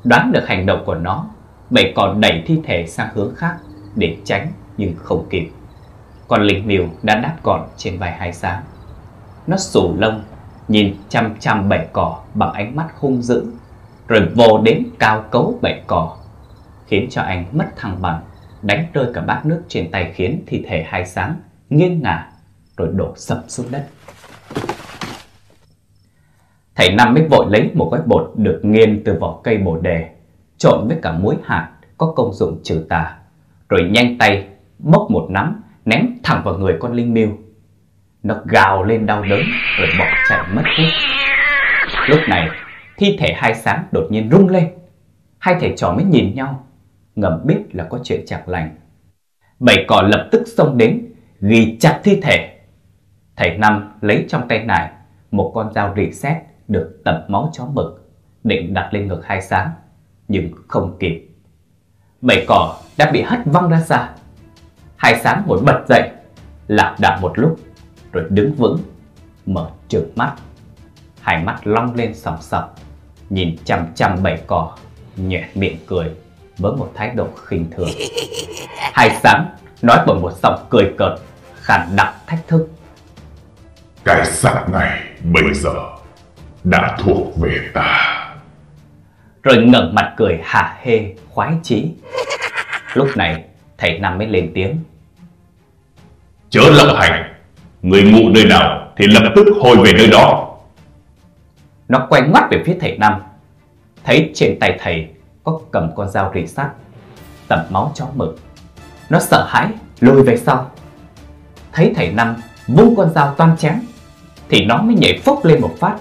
Đoán 0.03 0.31
được 0.31 0.47
hành 0.47 0.65
động 0.65 0.83
của 0.85 0.95
nó, 0.95 1.25
bảy 1.69 1.93
cỏ 1.95 2.15
đẩy 2.19 2.43
thi 2.45 2.59
thể 2.63 2.85
sang 2.87 3.09
hướng 3.13 3.35
khác 3.35 3.55
để 3.95 4.17
tránh 4.23 4.51
nhưng 4.77 4.93
không 4.97 5.27
kịp. 5.29 5.49
Con 6.27 6.41
linh 6.41 6.67
miêu 6.67 6.83
đã 7.03 7.15
đáp 7.15 7.35
gọn 7.43 7.61
trên 7.77 7.99
vai 7.99 8.11
hai 8.11 8.33
sáng. 8.33 8.63
Nó 9.47 9.57
sủ 9.57 9.95
lông, 9.97 10.23
nhìn 10.67 10.95
chăm 11.09 11.35
chăm 11.39 11.69
bảy 11.69 11.87
cỏ 11.93 12.19
bằng 12.33 12.53
ánh 12.53 12.75
mắt 12.75 12.87
hung 12.99 13.21
dữ, 13.21 13.45
rồi 14.07 14.27
vồ 14.35 14.61
đến 14.61 14.83
cao 14.99 15.25
cấu 15.31 15.59
bảy 15.61 15.81
cỏ, 15.87 16.17
khiến 16.87 17.07
cho 17.09 17.21
anh 17.21 17.45
mất 17.51 17.65
thăng 17.75 18.01
bằng, 18.01 18.21
đánh 18.61 18.85
rơi 18.93 19.05
cả 19.13 19.21
bát 19.21 19.45
nước 19.45 19.63
trên 19.67 19.91
tay 19.91 20.11
khiến 20.15 20.43
thi 20.47 20.65
thể 20.67 20.85
hai 20.87 21.05
sáng 21.05 21.35
nghiêng 21.69 22.01
ngả 22.01 22.27
rồi 22.77 22.89
đổ 22.93 23.13
sập 23.15 23.43
xuống 23.47 23.65
đất. 23.71 23.87
Thầy 26.75 26.95
Năm 26.95 27.13
mới 27.13 27.27
vội 27.29 27.45
lấy 27.49 27.71
một 27.73 27.89
gói 27.91 28.01
bột 28.05 28.31
được 28.35 28.59
nghiên 28.63 29.03
từ 29.05 29.17
vỏ 29.19 29.39
cây 29.43 29.57
bồ 29.57 29.77
đề, 29.77 30.09
trộn 30.57 30.87
với 30.87 30.97
cả 31.01 31.11
muối 31.11 31.35
hạt 31.45 31.69
có 31.97 32.13
công 32.15 32.33
dụng 32.33 32.59
trừ 32.63 32.85
tà, 32.89 33.15
rồi 33.69 33.81
nhanh 33.91 34.17
tay 34.17 34.47
bốc 34.79 35.07
một 35.11 35.27
nắm 35.29 35.61
ném 35.85 36.07
thẳng 36.23 36.41
vào 36.45 36.57
người 36.57 36.77
con 36.79 36.93
linh 36.93 37.13
miêu. 37.13 37.29
Nó 38.23 38.35
gào 38.45 38.83
lên 38.83 39.05
đau 39.05 39.23
đớn 39.23 39.41
rồi 39.79 39.89
bỏ 39.99 40.05
chạy 40.29 40.39
mất 40.53 40.63
hút. 40.77 40.87
Lúc 42.07 42.19
này, 42.27 42.49
thi 42.97 43.17
thể 43.19 43.33
hai 43.35 43.55
sáng 43.55 43.87
đột 43.91 44.07
nhiên 44.09 44.29
rung 44.31 44.49
lên. 44.49 44.73
Hai 45.39 45.55
thầy 45.59 45.73
trò 45.77 45.93
mới 45.93 46.03
nhìn 46.03 46.35
nhau, 46.35 46.67
ngầm 47.15 47.41
biết 47.45 47.59
là 47.71 47.83
có 47.83 47.99
chuyện 48.03 48.23
chẳng 48.27 48.49
lành. 48.49 48.75
Bảy 49.59 49.85
cỏ 49.87 50.01
lập 50.01 50.29
tức 50.31 50.43
xông 50.47 50.77
đến, 50.77 51.13
ghi 51.41 51.77
chặt 51.79 51.99
thi 52.03 52.19
thể. 52.21 52.59
Thầy 53.35 53.57
Năm 53.57 53.91
lấy 54.01 54.25
trong 54.29 54.47
tay 54.47 54.63
nải 54.63 54.91
một 55.31 55.51
con 55.55 55.73
dao 55.73 55.93
rỉ 55.95 56.11
sét 56.11 56.37
được 56.67 57.01
tập 57.05 57.25
máu 57.27 57.49
chó 57.53 57.65
mực, 57.65 58.11
định 58.43 58.73
đặt 58.73 58.89
lên 58.93 59.07
ngực 59.07 59.25
hai 59.25 59.41
sáng, 59.41 59.71
nhưng 60.27 60.51
không 60.67 60.97
kịp. 60.99 61.29
Bảy 62.21 62.45
cỏ 62.47 62.77
đã 62.97 63.11
bị 63.11 63.21
hất 63.21 63.39
văng 63.45 63.69
ra 63.69 63.81
xa. 63.81 64.09
Hai 64.95 65.15
sáng 65.23 65.43
ngồi 65.47 65.59
bật 65.65 65.85
dậy, 65.89 66.09
lạc 66.67 66.95
đạp 66.99 67.19
một 67.21 67.31
lúc, 67.35 67.59
rồi 68.11 68.25
đứng 68.29 68.53
vững, 68.53 68.79
mở 69.45 69.69
trừng 69.87 70.11
mắt. 70.15 70.35
Hai 71.21 71.43
mắt 71.43 71.67
long 71.67 71.95
lên 71.95 72.13
sòng 72.13 72.41
sọc, 72.41 72.75
nhìn 73.29 73.55
chằm 73.65 73.87
chằm 73.95 74.23
bảy 74.23 74.41
cỏ, 74.47 74.71
nhẹ 75.17 75.45
miệng 75.55 75.77
cười 75.87 76.09
với 76.57 76.71
một 76.71 76.91
thái 76.95 77.09
độ 77.15 77.27
khinh 77.45 77.71
thường. 77.71 77.89
Hai 78.93 79.09
sáng 79.23 79.49
nói 79.81 79.97
bằng 80.07 80.21
một 80.21 80.31
giọng 80.43 80.65
cười 80.69 80.93
cợt, 80.97 81.11
khàn 81.55 81.95
đặc 81.95 82.15
thách 82.27 82.47
thức. 82.47 82.67
Cái 84.03 84.25
xác 84.25 84.65
này 84.71 85.01
bây 85.23 85.53
giờ 85.53 85.73
đã 86.63 86.97
thuộc 86.99 87.37
về 87.41 87.59
ta. 87.73 88.21
Rồi 89.43 89.57
ngẩng 89.57 89.95
mặt 89.95 90.13
cười 90.17 90.39
hả 90.43 90.77
hê, 90.81 91.13
khoái 91.29 91.53
chí. 91.63 91.91
Lúc 92.93 93.07
này, 93.17 93.43
thầy 93.77 93.99
Năm 93.99 94.17
mới 94.17 94.27
lên 94.27 94.51
tiếng. 94.55 94.77
Chớ 96.49 96.61
lập 96.69 96.95
hành, 96.97 97.33
người 97.81 98.03
ngụ 98.03 98.29
nơi 98.29 98.45
nào 98.45 98.91
thì 98.97 99.07
lập 99.07 99.31
tức 99.35 99.45
hồi 99.61 99.77
về 99.83 99.93
nơi 99.93 100.07
đó. 100.07 100.44
Nó 101.87 102.05
quay 102.09 102.21
ngoắt 102.21 102.43
về 102.51 102.63
phía 102.65 102.77
thầy 102.79 102.97
Năm, 102.97 103.21
thấy 104.03 104.31
trên 104.33 104.59
tay 104.59 104.77
thầy 104.79 105.07
có 105.43 105.59
cầm 105.71 105.91
con 105.95 106.09
dao 106.09 106.31
rỉ 106.35 106.47
sắt, 106.47 106.67
tẩm 107.47 107.59
máu 107.69 107.91
chó 107.95 108.05
mực. 108.15 108.39
Nó 109.09 109.19
sợ 109.19 109.45
hãi, 109.49 109.69
lùi 109.99 110.23
về 110.23 110.37
sau. 110.37 110.71
Thấy 111.71 111.93
thầy 111.95 112.11
Năm 112.11 112.35
vung 112.67 112.95
con 112.95 113.09
dao 113.09 113.33
toan 113.33 113.57
chém, 113.57 113.79
thì 114.49 114.65
nó 114.65 114.81
mới 114.81 114.95
nhảy 114.95 115.19
phốc 115.23 115.45
lên 115.45 115.61
một 115.61 115.71
phát, 115.79 115.97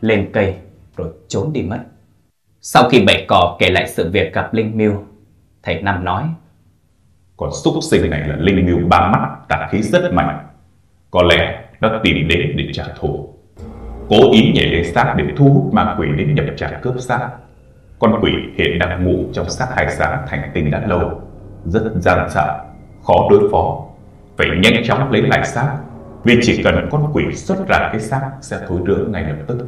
lên 0.00 0.30
cây 0.32 0.56
rồi 0.96 1.08
trốn 1.28 1.52
đi 1.52 1.62
mất. 1.62 1.80
Sau 2.60 2.88
khi 2.88 3.04
bảy 3.04 3.24
cò 3.28 3.56
kể 3.58 3.70
lại 3.70 3.88
sự 3.88 4.10
việc 4.10 4.34
gặp 4.34 4.54
Linh 4.54 4.76
Miêu, 4.76 5.04
thầy 5.62 5.82
Năm 5.82 6.04
nói 6.04 6.24
Con 7.36 7.50
xúc 7.64 7.74
sinh 7.90 8.10
này 8.10 8.28
là 8.28 8.36
linh 8.36 8.66
miêu 8.66 8.78
ba 8.88 9.10
mắt 9.10 9.36
tà 9.48 9.68
khí 9.70 9.82
rất 9.82 10.12
mạnh. 10.12 10.46
Có 11.10 11.22
lẽ 11.22 11.64
nó 11.80 12.00
tìm 12.02 12.28
đến 12.28 12.54
để 12.56 12.64
trả 12.72 12.84
thù. 12.98 13.31
Cố 14.08 14.32
ý 14.32 14.52
nhảy 14.54 14.66
lên 14.66 14.92
xác 14.94 15.14
để 15.16 15.24
thu 15.36 15.48
hút 15.48 15.74
ma 15.74 15.96
quỷ 15.98 16.08
đến 16.16 16.34
nhập 16.34 16.46
trả 16.56 16.68
cướp 16.82 17.00
xác. 17.00 17.28
Con 17.98 18.20
quỷ 18.22 18.32
hiện 18.58 18.78
đang 18.78 19.04
ngủ 19.04 19.24
trong 19.32 19.50
xác 19.50 19.66
hải 19.76 19.90
sáng 19.90 20.26
thành 20.28 20.50
tinh 20.54 20.70
đã 20.70 20.82
lâu, 20.86 21.20
rất 21.64 21.82
gian 22.00 22.30
sợ, 22.30 22.64
khó 23.02 23.14
đối 23.30 23.48
phó. 23.52 23.84
Phải 24.36 24.46
nhanh 24.62 24.84
chóng 24.84 25.10
lấy 25.12 25.22
lại 25.22 25.46
xác, 25.46 25.76
vì 26.24 26.38
chỉ 26.42 26.62
cần 26.62 26.88
con 26.90 27.10
quỷ 27.12 27.24
xuất 27.34 27.68
ra 27.68 27.88
cái 27.92 28.00
xác 28.00 28.30
sẽ 28.40 28.58
thối 28.68 28.80
rữa 28.86 29.06
ngay 29.10 29.22
lập 29.22 29.44
tức. 29.46 29.66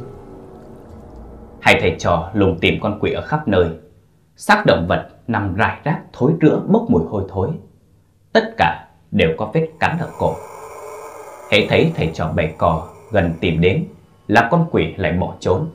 Hai 1.61 1.77
thầy 1.81 1.95
trò 1.99 2.29
lùng 2.33 2.57
tìm 2.61 2.79
con 2.81 2.99
quỷ 2.99 3.11
ở 3.11 3.21
khắp 3.21 3.47
nơi. 3.47 3.69
Xác 4.35 4.63
động 4.65 4.85
vật 4.87 5.07
nằm 5.27 5.55
rải 5.55 5.77
rác 5.83 5.99
thối 6.13 6.31
rữa 6.41 6.61
bốc 6.67 6.85
mùi 6.89 7.03
hôi 7.09 7.23
thối. 7.29 7.49
Tất 8.33 8.53
cả 8.57 8.87
đều 9.11 9.29
có 9.37 9.51
vết 9.53 9.67
cắn 9.79 9.97
ở 9.99 10.07
cổ. 10.19 10.33
Hãy 11.51 11.67
thấy 11.69 11.91
thầy 11.95 12.11
trò 12.13 12.31
bày 12.35 12.53
cò 12.57 12.87
gần 13.11 13.33
tìm 13.41 13.61
đến 13.61 13.85
là 14.27 14.47
con 14.51 14.67
quỷ 14.71 14.93
lại 14.97 15.11
bỏ 15.11 15.33
trốn. 15.39 15.69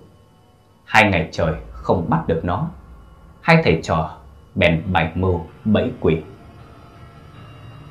Hai 0.84 1.10
ngày 1.10 1.28
trời 1.32 1.54
không 1.72 2.10
bắt 2.10 2.28
được 2.28 2.40
nó. 2.44 2.68
Hai 3.40 3.60
thầy 3.64 3.80
trò 3.82 4.10
bèn 4.54 4.82
bày 4.92 5.12
mưu 5.14 5.40
bẫy 5.64 5.90
quỷ. 6.00 6.16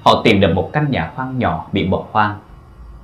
Họ 0.04 0.22
tìm 0.24 0.40
được 0.40 0.54
một 0.54 0.70
căn 0.74 0.92
nhà 0.92 1.12
hoang 1.16 1.40
nhỏ 1.40 1.68
bị 1.72 1.88
bỏ 1.88 2.06
hoang. 2.12 2.40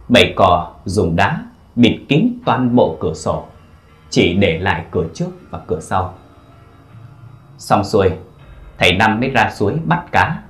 Bầy 0.09 0.33
cò 0.35 0.73
dùng 0.85 1.15
đá 1.15 1.45
bịt 1.75 1.99
kín 2.09 2.39
toàn 2.45 2.75
bộ 2.75 2.97
cửa 2.99 3.13
sổ 3.13 3.45
chỉ 4.09 4.33
để 4.33 4.59
lại 4.59 4.85
cửa 4.91 5.05
trước 5.13 5.29
và 5.49 5.59
cửa 5.67 5.79
sau. 5.79 6.13
Xong 7.57 7.83
xuôi, 7.83 8.09
thầy 8.77 8.93
Năm 8.93 9.19
mới 9.19 9.29
ra 9.29 9.51
suối 9.51 9.79
bắt 9.85 10.05
cá, 10.11 10.41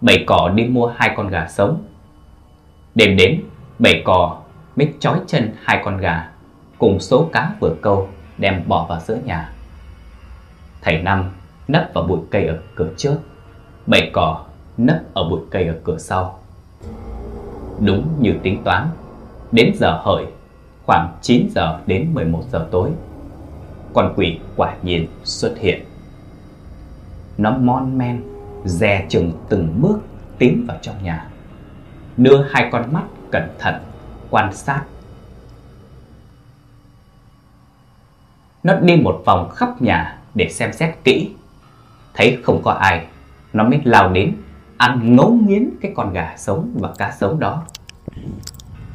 bảy 0.00 0.24
cò 0.26 0.48
đi 0.54 0.64
mua 0.64 0.92
hai 0.96 1.12
con 1.16 1.28
gà 1.28 1.46
sống. 1.48 1.84
Đêm 2.94 3.16
đến, 3.16 3.42
bảy 3.78 4.02
cò 4.04 4.38
mới 4.76 4.94
trói 5.00 5.20
chân 5.26 5.54
hai 5.62 5.82
con 5.84 5.96
gà 5.96 6.31
cùng 6.82 7.00
số 7.00 7.28
cá 7.32 7.52
vừa 7.60 7.74
câu 7.82 8.08
đem 8.38 8.62
bỏ 8.68 8.86
vào 8.88 9.00
giữa 9.00 9.18
nhà. 9.24 9.52
Thầy 10.80 11.02
Năm 11.02 11.30
nấp 11.68 11.90
vào 11.94 12.04
bụi 12.04 12.18
cây 12.30 12.46
ở 12.46 12.58
cửa 12.74 12.88
trước, 12.96 13.16
bảy 13.86 14.10
cỏ 14.12 14.44
nấp 14.76 14.96
ở 15.14 15.28
bụi 15.28 15.40
cây 15.50 15.66
ở 15.66 15.74
cửa 15.84 15.98
sau. 15.98 16.38
Đúng 17.80 18.08
như 18.20 18.34
tính 18.42 18.62
toán, 18.64 18.88
đến 19.52 19.72
giờ 19.76 20.00
hợi 20.04 20.24
khoảng 20.86 21.16
9 21.22 21.48
giờ 21.54 21.80
đến 21.86 22.10
11 22.14 22.42
giờ 22.52 22.68
tối. 22.70 22.90
Con 23.94 24.12
quỷ 24.16 24.38
quả 24.56 24.74
nhiên 24.82 25.06
xuất 25.24 25.54
hiện. 25.58 25.84
Nó 27.38 27.50
mon 27.50 27.98
men, 27.98 28.22
dè 28.64 29.06
chừng 29.08 29.32
từng 29.48 29.80
bước 29.80 29.98
tiến 30.38 30.64
vào 30.68 30.78
trong 30.82 31.02
nhà. 31.02 31.26
Đưa 32.16 32.42
hai 32.50 32.68
con 32.72 32.92
mắt 32.92 33.04
cẩn 33.30 33.48
thận, 33.58 33.74
quan 34.30 34.52
sát. 34.52 34.82
Nó 38.62 38.74
đi 38.74 38.96
một 38.96 39.22
vòng 39.24 39.48
khắp 39.48 39.82
nhà 39.82 40.18
để 40.34 40.48
xem 40.48 40.72
xét 40.72 40.94
kỹ. 41.04 41.30
Thấy 42.14 42.38
không 42.42 42.62
có 42.62 42.72
ai, 42.72 43.06
nó 43.52 43.64
mới 43.64 43.80
lao 43.84 44.08
đến, 44.08 44.34
ăn 44.76 45.16
ngấu 45.16 45.38
nghiến 45.46 45.68
cái 45.80 45.92
con 45.96 46.12
gà 46.12 46.34
sống 46.36 46.70
và 46.80 46.88
cá 46.98 47.10
sống 47.10 47.40
đó. 47.40 47.62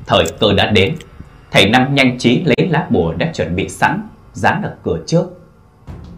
Thời 0.05 0.25
cơ 0.39 0.53
đã 0.53 0.71
đến, 0.71 0.95
Thầy 1.51 1.69
Năm 1.69 1.95
nhanh 1.95 2.17
trí 2.17 2.43
lấy 2.43 2.69
lá 2.69 2.87
bùa 2.89 3.13
đã 3.13 3.31
chuẩn 3.33 3.55
bị 3.55 3.69
sẵn, 3.69 4.07
dán 4.33 4.61
ở 4.61 4.75
cửa 4.83 4.99
trước. 5.07 5.25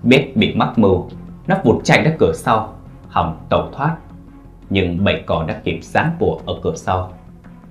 Biết 0.03 0.31
bị 0.35 0.53
mắc 0.55 0.79
mưu, 0.79 1.09
nó 1.47 1.55
vụt 1.63 1.83
chạy 1.83 2.03
ra 2.03 2.11
cửa 2.19 2.33
sau, 2.35 2.75
hòng 3.07 3.45
tẩu 3.49 3.69
thoát. 3.71 3.95
Nhưng 4.69 5.03
bảy 5.03 5.23
cò 5.25 5.45
đã 5.47 5.61
kịp 5.63 5.79
dán 5.81 6.15
bùa 6.19 6.39
ở 6.45 6.53
cửa 6.63 6.75
sau. 6.75 7.13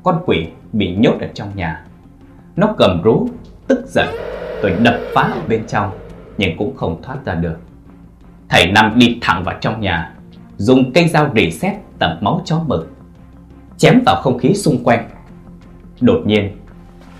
Con 0.03 0.23
quỷ 0.27 0.49
bị 0.73 0.97
nhốt 0.97 1.15
ở 1.21 1.29
trong 1.35 1.57
nhà. 1.57 1.85
Nó 2.57 2.75
cầm 2.79 3.03
rú, 3.03 3.29
tức 3.69 3.87
giận, 3.87 4.09
rồi 4.63 4.77
đập 4.83 5.01
phá 5.15 5.23
ở 5.23 5.41
bên 5.49 5.67
trong, 5.67 5.91
nhưng 6.39 6.57
cũng 6.57 6.77
không 6.77 7.03
thoát 7.03 7.17
ra 7.25 7.35
được. 7.35 7.57
Thầy 8.49 8.73
Năm 8.73 8.93
đi 8.97 9.19
thẳng 9.21 9.45
vào 9.45 9.55
trong 9.61 9.81
nhà, 9.81 10.15
dùng 10.57 10.93
cây 10.93 11.09
dao 11.09 11.31
rỉ 11.35 11.51
xét 11.51 11.75
tẩm 11.99 12.19
máu 12.21 12.43
chó 12.45 12.61
mực, 12.67 12.91
chém 13.77 14.01
vào 14.07 14.17
không 14.23 14.39
khí 14.39 14.55
xung 14.55 14.85
quanh. 14.85 15.09
Đột 16.01 16.23
nhiên, 16.27 16.57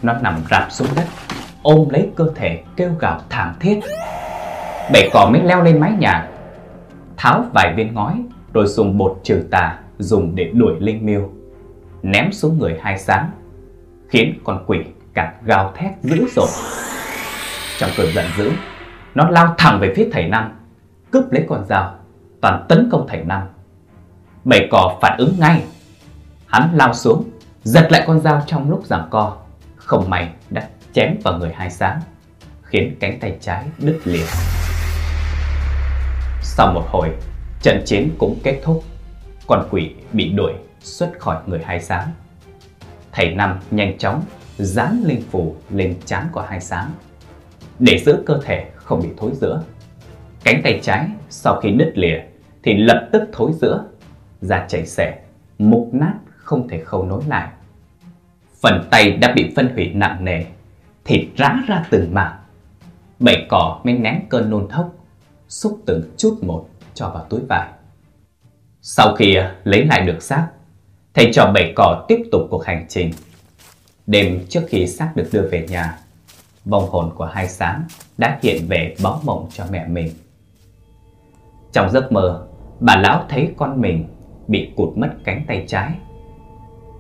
nó 0.03 0.13
nằm 0.13 0.35
rạp 0.51 0.73
xuống 0.73 0.89
đất, 0.97 1.05
ôm 1.63 1.89
lấy 1.89 2.09
cơ 2.17 2.31
thể 2.35 2.63
kêu 2.77 2.91
gào 3.01 3.21
thảm 3.29 3.55
thiết. 3.61 3.81
Bảy 4.93 5.11
cò 5.13 5.31
mới 5.33 5.43
leo 5.43 5.63
lên 5.63 5.81
mái 5.81 5.93
nhà, 5.99 6.29
tháo 7.17 7.45
vài 7.55 7.75
viên 7.77 7.95
ngói 7.95 8.15
rồi 8.53 8.67
dùng 8.67 8.99
bột 8.99 9.21
trừ 9.23 9.43
tà 9.51 9.79
dùng 9.99 10.35
để 10.35 10.51
đuổi 10.55 10.75
linh 10.81 11.07
miêu, 11.07 11.31
ném 12.03 12.33
xuống 12.33 12.59
người 12.59 12.79
hai 12.83 12.99
sáng, 12.99 13.31
khiến 14.09 14.39
con 14.45 14.65
quỷ 14.67 14.79
càng 15.15 15.35
gào 15.45 15.73
thét 15.77 15.93
dữ 16.03 16.27
dội. 16.37 16.49
Trong 17.79 17.91
cơn 17.97 18.13
giận 18.15 18.27
dữ, 18.37 18.51
nó 19.15 19.31
lao 19.31 19.55
thẳng 19.59 19.81
về 19.81 19.93
phía 19.97 20.09
thầy 20.13 20.29
Năm, 20.29 20.59
cướp 21.11 21.33
lấy 21.33 21.45
con 21.49 21.65
dao, 21.69 21.95
toàn 22.41 22.67
tấn 22.69 22.89
công 22.93 23.07
thầy 23.09 23.25
Năm. 23.25 23.43
Bảy 24.45 24.69
cò 24.71 24.99
phản 25.03 25.19
ứng 25.19 25.35
ngay, 25.39 25.65
hắn 26.47 26.71
lao 26.73 26.95
xuống, 26.95 27.25
giật 27.63 27.89
lại 27.91 28.05
con 28.07 28.21
dao 28.21 28.43
trong 28.47 28.71
lúc 28.71 28.87
giằng 28.87 29.09
co, 29.11 29.37
không 29.77 30.11
may 30.11 30.29
đã 30.51 30.69
chém 30.93 31.17
vào 31.25 31.39
người 31.39 31.53
hai 31.55 31.71
sáng, 31.71 32.01
khiến 32.63 32.97
cánh 33.01 33.21
tay 33.21 33.37
trái 33.41 33.65
đứt 33.79 34.01
lìa. 34.05 34.27
Sau 36.43 36.73
một 36.73 36.85
hồi, 36.87 37.09
trận 37.63 37.83
chiến 37.87 38.11
cũng 38.19 38.39
kết 38.43 38.61
thúc, 38.65 38.85
con 39.47 39.69
quỷ 39.71 39.95
bị 40.13 40.29
đuổi 40.29 40.53
xuất 40.81 41.13
khỏi 41.19 41.37
người 41.47 41.61
hai 41.65 41.81
sáng. 41.81 42.13
Thầy 43.13 43.35
Năm 43.35 43.59
nhanh 43.71 43.99
chóng 43.99 44.23
dán 44.57 45.03
linh 45.05 45.23
phủ 45.31 45.57
lên 45.71 45.97
trán 46.07 46.29
của 46.33 46.45
hai 46.49 46.61
sáng 46.61 46.91
để 47.79 47.99
giữ 47.99 48.23
cơ 48.27 48.41
thể 48.45 48.67
không 48.75 49.01
bị 49.03 49.09
thối 49.17 49.31
rữa. 49.41 49.63
Cánh 50.45 50.61
tay 50.65 50.81
trái 50.83 51.09
sau 51.31 51.61
khi 51.61 51.71
đứt 51.71 51.93
lìa 51.95 52.21
thì 52.63 52.75
lập 52.77 53.09
tức 53.13 53.23
thối 53.33 53.53
rữa, 53.61 53.85
da 54.41 54.67
chảy 54.69 54.87
xẻ, 54.87 55.19
mục 55.59 55.89
nát 55.93 56.15
không 56.37 56.69
thể 56.69 56.85
khâu 56.85 57.05
nối 57.05 57.23
lại. 57.29 57.49
Phần 58.63 58.89
tay 58.91 59.11
đã 59.11 59.33
bị 59.37 59.53
phân 59.57 59.75
hủy 59.75 59.93
nặng 59.95 60.25
nề, 60.25 60.45
thịt 61.05 61.29
rã 61.37 61.55
ra 61.67 61.85
từng 61.91 62.15
mảng. 62.15 62.37
Bảy 63.19 63.47
cỏ 63.49 63.81
mới 63.85 63.95
nén 63.95 64.27
cơn 64.29 64.51
nôn 64.51 64.69
thốc, 64.69 64.95
xúc 65.49 65.81
từng 65.87 66.03
chút 66.17 66.39
một 66.43 66.69
cho 66.95 67.11
vào 67.11 67.27
túi 67.31 67.41
vải. 67.49 67.69
Sau 68.83 69.15
khi 69.15 69.35
à, 69.35 69.55
lấy 69.65 69.85
lại 69.85 70.07
được 70.07 70.23
xác, 70.23 70.49
thầy 71.15 71.31
trò 71.33 71.53
bảy 71.55 71.73
cỏ 71.77 72.05
tiếp 72.09 72.23
tục 72.33 72.43
cuộc 72.51 72.65
hành 72.65 72.87
trình. 72.89 73.13
Đêm 74.07 74.47
trước 74.49 74.63
khi 74.69 74.87
xác 74.87 75.13
được 75.15 75.29
đưa 75.33 75.49
về 75.51 75.67
nhà, 75.69 75.99
vong 76.69 76.89
hồn 76.91 77.11
của 77.15 77.25
hai 77.25 77.49
sáng 77.49 77.85
đã 78.19 78.39
hiện 78.43 78.63
về 78.69 78.95
báo 79.03 79.21
mộng 79.25 79.49
cho 79.51 79.65
mẹ 79.71 79.87
mình. 79.87 80.09
Trong 81.73 81.91
giấc 81.91 82.13
mơ, 82.13 82.47
bà 82.81 82.97
lão 82.97 83.25
thấy 83.29 83.55
con 83.57 83.81
mình 83.81 84.09
bị 84.49 84.73
cụt 84.77 84.97
mất 84.97 85.09
cánh 85.25 85.45
tay 85.49 85.65
trái. 85.69 85.95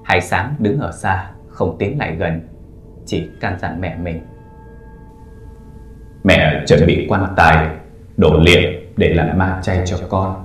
Hai 0.05 0.21
sáng 0.21 0.55
đứng 0.59 0.81
ở 0.81 0.93
xa, 0.93 1.31
không 1.49 1.77
tiến 1.79 1.99
lại 1.99 2.17
gần, 2.17 2.49
chỉ 3.07 3.29
căn 3.41 3.59
dặn 3.59 3.81
mẹ 3.81 3.97
mình. 3.97 4.27
Mẹ 6.25 6.65
chuẩn 6.67 6.87
bị 6.87 7.07
quan 7.09 7.33
tài, 7.37 7.77
đổ 8.17 8.41
liệm 8.41 8.73
để 8.97 9.15
làm 9.15 9.39
ma 9.39 9.61
chay 9.63 9.83
cho 9.87 9.99
con. 10.09 10.45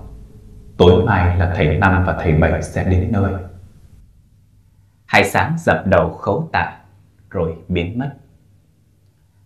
Tối 0.77 1.03
mai 1.05 1.37
là 1.37 1.53
thầy 1.55 1.77
Năm 1.77 2.03
và 2.07 2.17
thầy 2.21 2.31
Bảy 2.31 2.61
sẽ 2.61 2.83
đến 2.83 3.11
nơi. 3.11 3.33
Hai 5.05 5.23
sáng 5.23 5.55
dập 5.59 5.87
đầu 5.87 6.09
khấu 6.09 6.49
tạ, 6.51 6.77
rồi 7.29 7.55
biến 7.67 7.99
mất. 7.99 8.09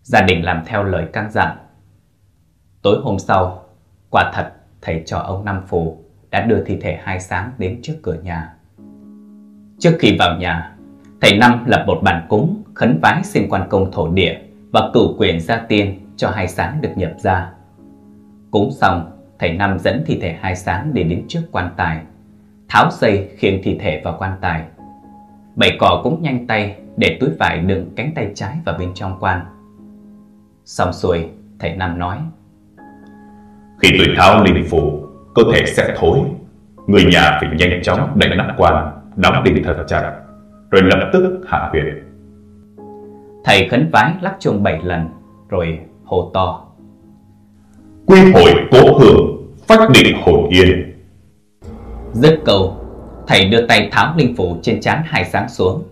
Gia 0.08 0.22
đình 0.22 0.44
làm 0.44 0.62
theo 0.66 0.84
lời 0.84 1.06
căn 1.12 1.30
dặn. 1.30 1.56
Tối 2.82 3.00
hôm 3.02 3.18
sau, 3.18 3.64
quả 4.10 4.30
thật 4.34 4.52
thầy 4.82 5.02
trò 5.06 5.18
ông 5.18 5.44
Năm 5.44 5.62
Phù 5.66 5.98
đã 6.30 6.40
đưa 6.40 6.64
thi 6.64 6.78
thể 6.80 6.98
hai 7.02 7.20
sáng 7.20 7.52
đến 7.58 7.80
trước 7.82 7.94
cửa 8.02 8.16
nhà. 8.22 8.54
Trước 9.78 9.96
khi 9.98 10.16
vào 10.18 10.38
nhà, 10.38 10.76
thầy 11.20 11.38
Năm 11.38 11.64
lập 11.66 11.84
một 11.86 12.00
bàn 12.02 12.26
cúng 12.28 12.62
khấn 12.74 12.98
vái 13.02 13.24
xin 13.24 13.48
quan 13.50 13.68
công 13.68 13.92
thổ 13.92 14.08
địa 14.08 14.38
và 14.72 14.90
cử 14.94 15.08
quyền 15.18 15.40
gia 15.40 15.56
tiên 15.56 16.00
cho 16.16 16.30
hai 16.30 16.48
sáng 16.48 16.80
được 16.80 16.92
nhập 16.96 17.12
ra. 17.18 17.50
Cúng 18.50 18.70
xong, 18.72 19.10
thầy 19.38 19.52
Năm 19.52 19.78
dẫn 19.78 20.04
thi 20.06 20.18
thể 20.22 20.36
hai 20.40 20.56
sáng 20.56 20.90
để 20.94 21.02
đến 21.02 21.24
trước 21.28 21.42
quan 21.52 21.70
tài, 21.76 22.02
tháo 22.68 22.90
dây 22.90 23.30
khiêng 23.36 23.60
thi 23.62 23.78
thể 23.80 24.00
vào 24.04 24.16
quan 24.18 24.38
tài. 24.40 24.62
Bảy 25.56 25.76
cỏ 25.80 26.00
cũng 26.04 26.22
nhanh 26.22 26.46
tay 26.46 26.76
để 26.96 27.18
túi 27.20 27.30
vải 27.38 27.58
đựng 27.58 27.90
cánh 27.96 28.12
tay 28.14 28.30
trái 28.34 28.56
vào 28.64 28.78
bên 28.78 28.94
trong 28.94 29.16
quan. 29.20 29.46
Xong 30.68 30.92
xuôi, 30.92 31.28
thầy 31.58 31.76
Năm 31.76 31.98
nói 31.98 32.18
Khi 33.82 33.88
tôi 33.98 34.06
tháo 34.16 34.44
linh 34.44 34.64
phủ, 34.70 35.06
cơ 35.34 35.42
thể 35.52 35.66
sẽ 35.66 35.94
thối. 35.98 36.18
Người 36.86 37.04
nhà 37.04 37.38
phải 37.40 37.50
nhanh 37.58 37.82
chóng 37.82 38.12
đẩy 38.14 38.36
nắp 38.36 38.46
quan, 38.56 39.00
đóng 39.16 39.44
đinh 39.44 39.62
thật 39.64 39.84
chặt, 39.88 40.12
rồi 40.70 40.82
lập 40.82 41.10
tức 41.12 41.40
hạ 41.46 41.68
huyệt. 41.70 41.84
Thầy 43.44 43.68
khấn 43.68 43.90
vái 43.92 44.14
lắc 44.20 44.36
chuông 44.40 44.62
bảy 44.62 44.80
lần, 44.82 45.08
rồi 45.48 45.78
hô 46.04 46.30
to. 46.34 46.64
Quy 48.06 48.32
hồi 48.32 48.54
cố 48.70 48.98
hưởng, 48.98 49.52
phách 49.66 49.90
định 49.94 50.16
hồn 50.24 50.48
yên. 50.48 50.92
Dứt 52.12 52.40
câu, 52.44 52.76
thầy 53.26 53.48
đưa 53.48 53.66
tay 53.66 53.88
tháo 53.92 54.14
linh 54.16 54.36
phủ 54.36 54.56
trên 54.62 54.80
trán 54.80 55.02
hai 55.04 55.24
sáng 55.24 55.48
xuống, 55.48 55.82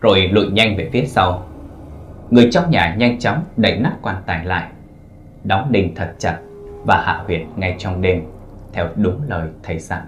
rồi 0.00 0.28
lùi 0.32 0.46
nhanh 0.46 0.76
về 0.76 0.90
phía 0.92 1.04
sau. 1.04 1.46
Người 2.30 2.48
trong 2.52 2.70
nhà 2.70 2.94
nhanh 2.98 3.18
chóng 3.18 3.44
đẩy 3.56 3.78
nắp 3.78 3.92
quan 4.02 4.22
tài 4.26 4.44
lại, 4.44 4.70
đóng 5.44 5.72
đinh 5.72 5.94
thật 5.94 6.14
chặt 6.18 6.38
và 6.84 7.02
hạ 7.06 7.22
huyệt 7.26 7.40
ngay 7.56 7.74
trong 7.78 8.02
đêm, 8.02 8.22
theo 8.72 8.88
đúng 8.96 9.22
lời 9.28 9.48
thầy 9.62 9.78
dặn. 9.78 10.02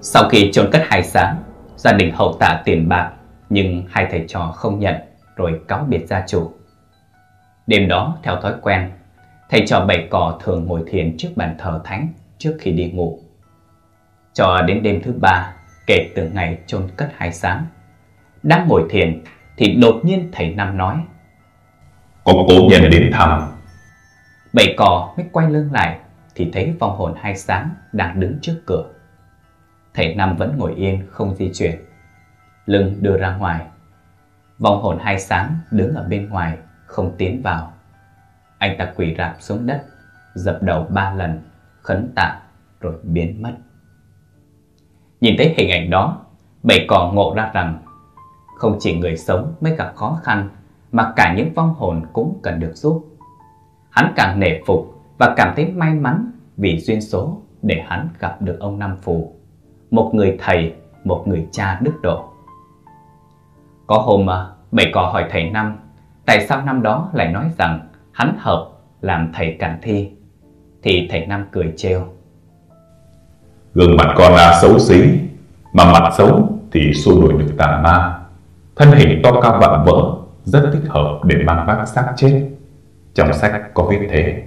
Sau 0.00 0.28
khi 0.28 0.50
chôn 0.52 0.70
cất 0.72 0.82
hai 0.86 1.02
sáng, 1.02 1.42
gia 1.76 1.92
đình 1.92 2.14
hậu 2.14 2.36
tạ 2.40 2.62
tiền 2.64 2.88
bạc, 2.88 3.12
nhưng 3.50 3.84
hai 3.90 4.06
thầy 4.10 4.24
trò 4.28 4.52
không 4.56 4.78
nhận, 4.78 4.94
rồi 5.36 5.60
cáo 5.68 5.86
biệt 5.88 6.06
gia 6.06 6.24
chủ. 6.26 6.52
Đêm 7.66 7.88
đó, 7.88 8.18
theo 8.22 8.36
thói 8.40 8.54
quen, 8.62 8.90
thầy 9.50 9.66
trò 9.66 9.84
bảy 9.84 10.08
cò 10.10 10.38
thường 10.42 10.66
ngồi 10.66 10.82
thiền 10.86 11.16
trước 11.18 11.28
bàn 11.36 11.54
thờ 11.58 11.80
thánh 11.84 12.08
trước 12.38 12.56
khi 12.60 12.72
đi 12.72 12.90
ngủ. 12.90 13.18
Cho 14.32 14.62
đến 14.62 14.82
đêm 14.82 15.00
thứ 15.02 15.12
ba, 15.20 15.54
kể 15.86 16.10
từ 16.14 16.28
ngày 16.28 16.58
chôn 16.66 16.88
cất 16.96 17.10
hai 17.16 17.32
sáng, 17.32 17.66
đang 18.42 18.68
ngồi 18.68 18.86
thiền 18.90 19.24
thì 19.56 19.74
đột 19.74 20.00
nhiên 20.04 20.28
thầy 20.32 20.54
Năm 20.54 20.76
nói 20.76 21.04
Có 22.24 22.32
cố 22.48 22.54
nhân 22.70 22.90
đến 22.90 23.10
thăm. 23.12 23.52
Bảy 24.52 24.74
cò 24.76 25.14
mới 25.16 25.26
quay 25.32 25.50
lưng 25.50 25.72
lại 25.72 25.98
thì 26.34 26.50
thấy 26.52 26.76
vong 26.80 26.96
hồn 26.96 27.14
hai 27.20 27.36
sáng 27.36 27.70
đang 27.92 28.20
đứng 28.20 28.38
trước 28.42 28.62
cửa. 28.66 28.84
Thầy 29.94 30.14
Năm 30.14 30.36
vẫn 30.36 30.54
ngồi 30.58 30.74
yên 30.74 31.06
không 31.10 31.34
di 31.34 31.50
chuyển, 31.54 31.76
lưng 32.66 32.96
đưa 33.00 33.16
ra 33.16 33.36
ngoài. 33.36 33.66
Vong 34.58 34.82
hồn 34.82 34.98
hai 35.00 35.20
sáng 35.20 35.58
đứng 35.70 35.94
ở 35.94 36.04
bên 36.08 36.28
ngoài 36.28 36.58
không 36.86 37.14
tiến 37.18 37.42
vào. 37.42 37.72
Anh 38.58 38.78
ta 38.78 38.92
quỳ 38.96 39.14
rạp 39.18 39.36
xuống 39.40 39.66
đất, 39.66 39.82
dập 40.34 40.58
đầu 40.62 40.86
ba 40.90 41.14
lần, 41.14 41.42
khấn 41.82 42.12
tạ 42.14 42.40
rồi 42.80 42.94
biến 43.02 43.42
mất. 43.42 43.52
Nhìn 45.20 45.34
thấy 45.38 45.54
hình 45.56 45.70
ảnh 45.70 45.90
đó, 45.90 46.20
bảy 46.62 46.86
cò 46.88 47.10
ngộ 47.14 47.34
ra 47.36 47.50
rằng 47.54 47.78
không 48.62 48.76
chỉ 48.80 48.96
người 48.96 49.16
sống 49.16 49.54
mới 49.60 49.76
gặp 49.76 49.92
khó 49.96 50.20
khăn 50.22 50.48
mà 50.92 51.12
cả 51.16 51.34
những 51.36 51.54
vong 51.54 51.74
hồn 51.74 52.02
cũng 52.12 52.40
cần 52.42 52.60
được 52.60 52.72
giúp. 52.74 53.04
Hắn 53.90 54.12
càng 54.16 54.40
nể 54.40 54.60
phục 54.66 55.02
và 55.18 55.34
cảm 55.36 55.52
thấy 55.56 55.66
may 55.66 55.94
mắn 55.94 56.30
vì 56.56 56.80
duyên 56.80 57.00
số 57.00 57.40
để 57.62 57.82
hắn 57.86 58.08
gặp 58.18 58.42
được 58.42 58.56
ông 58.60 58.78
Năm 58.78 58.96
Phù, 59.02 59.34
một 59.90 60.10
người 60.14 60.36
thầy, 60.40 60.74
một 61.04 61.24
người 61.26 61.46
cha 61.52 61.78
đức 61.82 61.92
độ. 62.02 62.24
Có 63.86 63.98
hôm 63.98 64.26
bảy 64.70 64.90
cò 64.94 65.10
hỏi 65.12 65.24
thầy 65.30 65.50
Năm 65.50 65.76
tại 66.26 66.46
sao 66.48 66.62
năm 66.62 66.82
đó 66.82 67.10
lại 67.12 67.32
nói 67.32 67.50
rằng 67.58 67.88
hắn 68.12 68.36
hợp 68.38 68.68
làm 69.00 69.32
thầy 69.34 69.56
cản 69.58 69.78
thi, 69.82 70.10
thì 70.82 71.08
thầy 71.10 71.26
Năm 71.26 71.46
cười 71.52 71.72
trêu. 71.76 72.02
Gương 73.74 73.96
mặt 73.96 74.14
con 74.16 74.32
là 74.32 74.58
xấu 74.62 74.78
xí, 74.78 75.02
mà 75.72 75.92
mặt 75.92 76.12
xấu 76.18 76.58
thì 76.72 76.94
xua 76.94 77.20
đuổi 77.20 77.32
được 77.32 77.54
tà 77.58 77.80
ma. 77.84 78.21
Thân 78.76 78.92
hình 78.92 79.20
to 79.22 79.40
cao 79.40 79.58
vạm 79.60 79.84
vỡ, 79.84 80.16
rất 80.44 80.70
thích 80.72 80.88
hợp 80.88 81.20
để 81.24 81.36
mang 81.46 81.66
vác 81.66 81.88
xác 81.88 82.12
chết. 82.16 82.50
Trong 83.14 83.32
sách 83.32 83.74
có 83.74 83.86
viết 83.90 84.06
thế. 84.10 84.42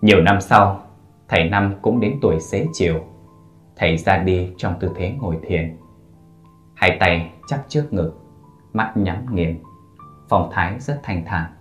Nhiều 0.00 0.20
năm 0.20 0.40
sau, 0.40 0.80
thầy 1.28 1.48
Năm 1.48 1.74
cũng 1.82 2.00
đến 2.00 2.18
tuổi 2.22 2.40
xế 2.40 2.66
chiều. 2.72 2.94
Thầy 3.76 3.96
ra 3.96 4.18
đi 4.18 4.50
trong 4.56 4.74
tư 4.80 4.90
thế 4.96 5.12
ngồi 5.20 5.36
thiền. 5.46 5.76
Hai 6.74 6.96
tay 7.00 7.30
chắp 7.48 7.64
trước 7.68 7.92
ngực, 7.92 8.12
mắt 8.72 8.96
nhắm 8.96 9.34
nghiền, 9.34 9.62
phong 10.28 10.50
thái 10.52 10.80
rất 10.80 11.00
thanh 11.02 11.24
thản. 11.24 11.52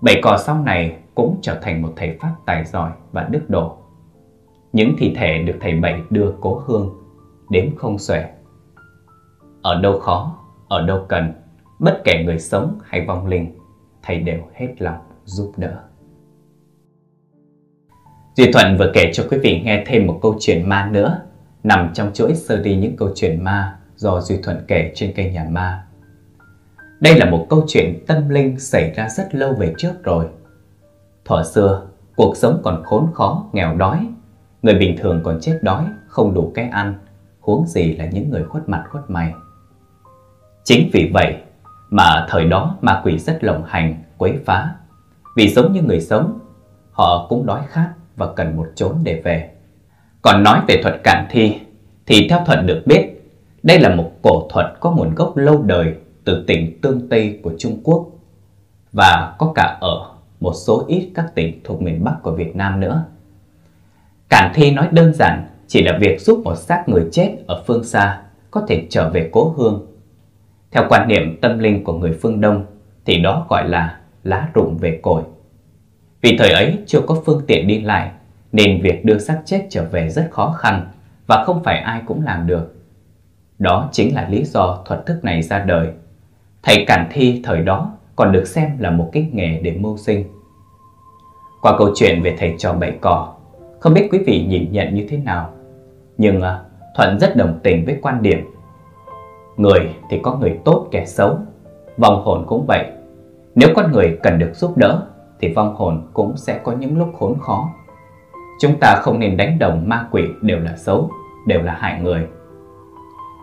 Bảy 0.00 0.20
cò 0.22 0.38
sau 0.38 0.62
này 0.62 0.96
cũng 1.14 1.38
trở 1.42 1.60
thành 1.62 1.82
một 1.82 1.92
thầy 1.96 2.16
Pháp 2.20 2.34
tài 2.46 2.64
giỏi 2.64 2.90
và 3.12 3.22
đức 3.22 3.42
độ. 3.48 3.76
Những 4.72 4.94
thi 4.98 5.14
thể 5.16 5.42
được 5.42 5.56
thầy 5.60 5.74
Bảy 5.74 6.02
đưa 6.10 6.32
cố 6.40 6.62
hương 6.66 6.94
Đếm 7.50 7.76
không 7.76 7.98
xuể 7.98 8.24
ở 9.68 9.80
đâu 9.80 9.98
khó, 9.98 10.38
ở 10.68 10.86
đâu 10.86 11.04
cần 11.08 11.32
Bất 11.78 12.00
kể 12.04 12.24
người 12.24 12.38
sống 12.38 12.78
hay 12.84 13.04
vong 13.06 13.26
linh 13.26 13.58
Thầy 14.02 14.20
đều 14.20 14.38
hết 14.54 14.68
lòng 14.78 14.98
giúp 15.24 15.52
đỡ. 15.56 15.76
Duy 18.36 18.52
Thuận 18.52 18.76
vừa 18.78 18.90
kể 18.94 19.10
cho 19.14 19.24
quý 19.30 19.38
vị 19.38 19.62
nghe 19.64 19.84
thêm 19.86 20.06
một 20.06 20.18
câu 20.22 20.36
chuyện 20.40 20.68
ma 20.68 20.88
nữa 20.92 21.20
Nằm 21.62 21.90
trong 21.94 22.10
chuỗi 22.14 22.34
đi 22.64 22.76
những 22.76 22.96
câu 22.96 23.10
chuyện 23.14 23.44
ma 23.44 23.78
Do 23.96 24.20
Duy 24.20 24.36
Thuận 24.42 24.64
kể 24.68 24.92
trên 24.94 25.12
kênh 25.12 25.32
Nhà 25.32 25.46
Ma. 25.50 25.86
Đây 27.00 27.18
là 27.18 27.30
một 27.30 27.46
câu 27.50 27.64
chuyện 27.68 28.04
tâm 28.06 28.28
linh 28.28 28.60
xảy 28.60 28.92
ra 28.94 29.08
rất 29.08 29.34
lâu 29.34 29.52
về 29.52 29.74
trước 29.78 29.92
rồi. 30.02 30.26
Thuở 31.24 31.42
xưa, 31.44 31.86
cuộc 32.16 32.36
sống 32.36 32.60
còn 32.64 32.82
khốn 32.84 33.06
khó, 33.14 33.50
nghèo 33.52 33.76
đói. 33.76 34.08
Người 34.62 34.74
bình 34.74 34.96
thường 34.98 35.20
còn 35.24 35.38
chết 35.40 35.58
đói, 35.62 35.84
không 36.06 36.34
đủ 36.34 36.52
cái 36.54 36.68
ăn 36.68 36.94
Huống 37.40 37.66
gì 37.66 37.92
là 37.92 38.06
những 38.06 38.30
người 38.30 38.44
khuất 38.44 38.68
mặt 38.68 38.84
khuất 38.90 39.10
mày. 39.10 39.32
Chính 40.68 40.90
vì 40.92 41.10
vậy 41.14 41.36
mà 41.90 42.26
thời 42.28 42.44
đó 42.44 42.76
ma 42.80 43.00
quỷ 43.04 43.18
rất 43.18 43.44
lộng 43.44 43.64
hành, 43.66 44.02
quấy 44.18 44.34
phá 44.44 44.74
Vì 45.36 45.48
giống 45.48 45.72
như 45.72 45.82
người 45.82 46.00
sống, 46.00 46.38
họ 46.92 47.26
cũng 47.28 47.46
đói 47.46 47.60
khát 47.68 47.90
và 48.16 48.32
cần 48.36 48.56
một 48.56 48.66
chốn 48.74 48.96
để 49.02 49.20
về 49.24 49.50
Còn 50.22 50.42
nói 50.42 50.60
về 50.68 50.80
thuật 50.82 51.00
cản 51.04 51.26
thi 51.30 51.54
Thì 52.06 52.26
theo 52.30 52.44
Thuận 52.46 52.66
được 52.66 52.82
biết 52.86 53.30
Đây 53.62 53.80
là 53.80 53.94
một 53.94 54.10
cổ 54.22 54.48
thuật 54.50 54.66
có 54.80 54.90
nguồn 54.90 55.14
gốc 55.14 55.36
lâu 55.36 55.62
đời 55.62 55.94
Từ 56.24 56.44
tỉnh 56.46 56.80
Tương 56.80 57.08
Tây 57.08 57.40
của 57.42 57.52
Trung 57.58 57.80
Quốc 57.84 58.06
Và 58.92 59.34
có 59.38 59.52
cả 59.54 59.78
ở 59.80 60.10
một 60.40 60.52
số 60.54 60.84
ít 60.88 61.10
các 61.14 61.34
tỉnh 61.34 61.60
thuộc 61.64 61.82
miền 61.82 62.04
Bắc 62.04 62.14
của 62.22 62.32
Việt 62.32 62.56
Nam 62.56 62.80
nữa. 62.80 63.04
Cản 64.28 64.52
thi 64.54 64.70
nói 64.70 64.88
đơn 64.90 65.14
giản 65.14 65.46
chỉ 65.66 65.82
là 65.82 65.98
việc 66.00 66.20
giúp 66.20 66.40
một 66.44 66.54
xác 66.54 66.84
người 66.88 67.08
chết 67.12 67.36
ở 67.46 67.62
phương 67.66 67.84
xa 67.84 68.22
có 68.50 68.64
thể 68.68 68.86
trở 68.90 69.10
về 69.10 69.28
cố 69.32 69.54
hương. 69.56 69.87
Theo 70.72 70.84
quan 70.88 71.08
niệm 71.08 71.38
tâm 71.40 71.58
linh 71.58 71.84
của 71.84 71.92
người 71.92 72.18
phương 72.22 72.40
Đông 72.40 72.66
thì 73.04 73.18
đó 73.18 73.46
gọi 73.48 73.68
là 73.68 74.00
lá 74.24 74.48
rụng 74.54 74.76
về 74.80 74.98
cội. 75.02 75.22
Vì 76.20 76.36
thời 76.38 76.50
ấy 76.50 76.78
chưa 76.86 77.00
có 77.06 77.22
phương 77.26 77.42
tiện 77.46 77.66
đi 77.66 77.80
lại 77.80 78.10
nên 78.52 78.80
việc 78.82 79.04
đưa 79.04 79.18
xác 79.18 79.42
chết 79.44 79.66
trở 79.70 79.84
về 79.84 80.08
rất 80.08 80.28
khó 80.30 80.54
khăn 80.58 80.88
và 81.26 81.44
không 81.46 81.62
phải 81.64 81.78
ai 81.78 82.02
cũng 82.06 82.24
làm 82.24 82.46
được. 82.46 82.74
Đó 83.58 83.88
chính 83.92 84.14
là 84.14 84.28
lý 84.28 84.44
do 84.44 84.82
thuật 84.86 85.06
thức 85.06 85.24
này 85.24 85.42
ra 85.42 85.58
đời. 85.58 85.88
Thầy 86.62 86.84
Cản 86.86 87.08
Thi 87.12 87.40
thời 87.44 87.62
đó 87.62 87.92
còn 88.16 88.32
được 88.32 88.46
xem 88.46 88.70
là 88.78 88.90
một 88.90 89.10
cái 89.12 89.28
nghề 89.32 89.60
để 89.60 89.72
mưu 89.72 89.96
sinh. 89.96 90.24
Qua 91.62 91.78
câu 91.78 91.90
chuyện 91.94 92.22
về 92.22 92.36
thầy 92.38 92.54
trò 92.58 92.72
bảy 92.72 92.98
cỏ, 93.00 93.34
không 93.80 93.94
biết 93.94 94.08
quý 94.12 94.18
vị 94.26 94.44
nhìn 94.48 94.72
nhận 94.72 94.94
như 94.94 95.06
thế 95.08 95.16
nào, 95.16 95.50
nhưng 96.18 96.42
à, 96.42 96.60
Thuận 96.98 97.18
rất 97.18 97.36
đồng 97.36 97.58
tình 97.62 97.84
với 97.84 97.98
quan 98.02 98.22
điểm. 98.22 98.38
Người 99.58 99.94
thì 100.10 100.20
có 100.22 100.36
người 100.36 100.58
tốt 100.64 100.88
kẻ 100.90 101.04
xấu, 101.06 101.38
vong 101.96 102.22
hồn 102.24 102.44
cũng 102.46 102.64
vậy. 102.68 102.84
Nếu 103.54 103.68
con 103.76 103.92
người 103.92 104.18
cần 104.22 104.38
được 104.38 104.50
giúp 104.54 104.76
đỡ, 104.76 105.02
thì 105.40 105.52
vong 105.52 105.74
hồn 105.74 106.02
cũng 106.12 106.36
sẽ 106.36 106.60
có 106.64 106.72
những 106.72 106.98
lúc 106.98 107.08
khốn 107.18 107.38
khó. 107.40 107.68
Chúng 108.60 108.76
ta 108.80 109.00
không 109.02 109.18
nên 109.20 109.36
đánh 109.36 109.58
đồng 109.58 109.88
ma 109.88 110.08
quỷ 110.10 110.22
đều 110.42 110.58
là 110.58 110.76
xấu, 110.76 111.10
đều 111.46 111.62
là 111.62 111.74
hại 111.74 112.00
người. 112.02 112.26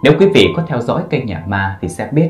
Nếu 0.04 0.14
quý 0.20 0.28
vị 0.34 0.48
có 0.56 0.64
theo 0.68 0.82
dõi 0.82 1.04
kênh 1.10 1.26
Nhà 1.26 1.44
Ma 1.48 1.78
thì 1.82 1.88
sẽ 1.88 2.10
biết 2.12 2.30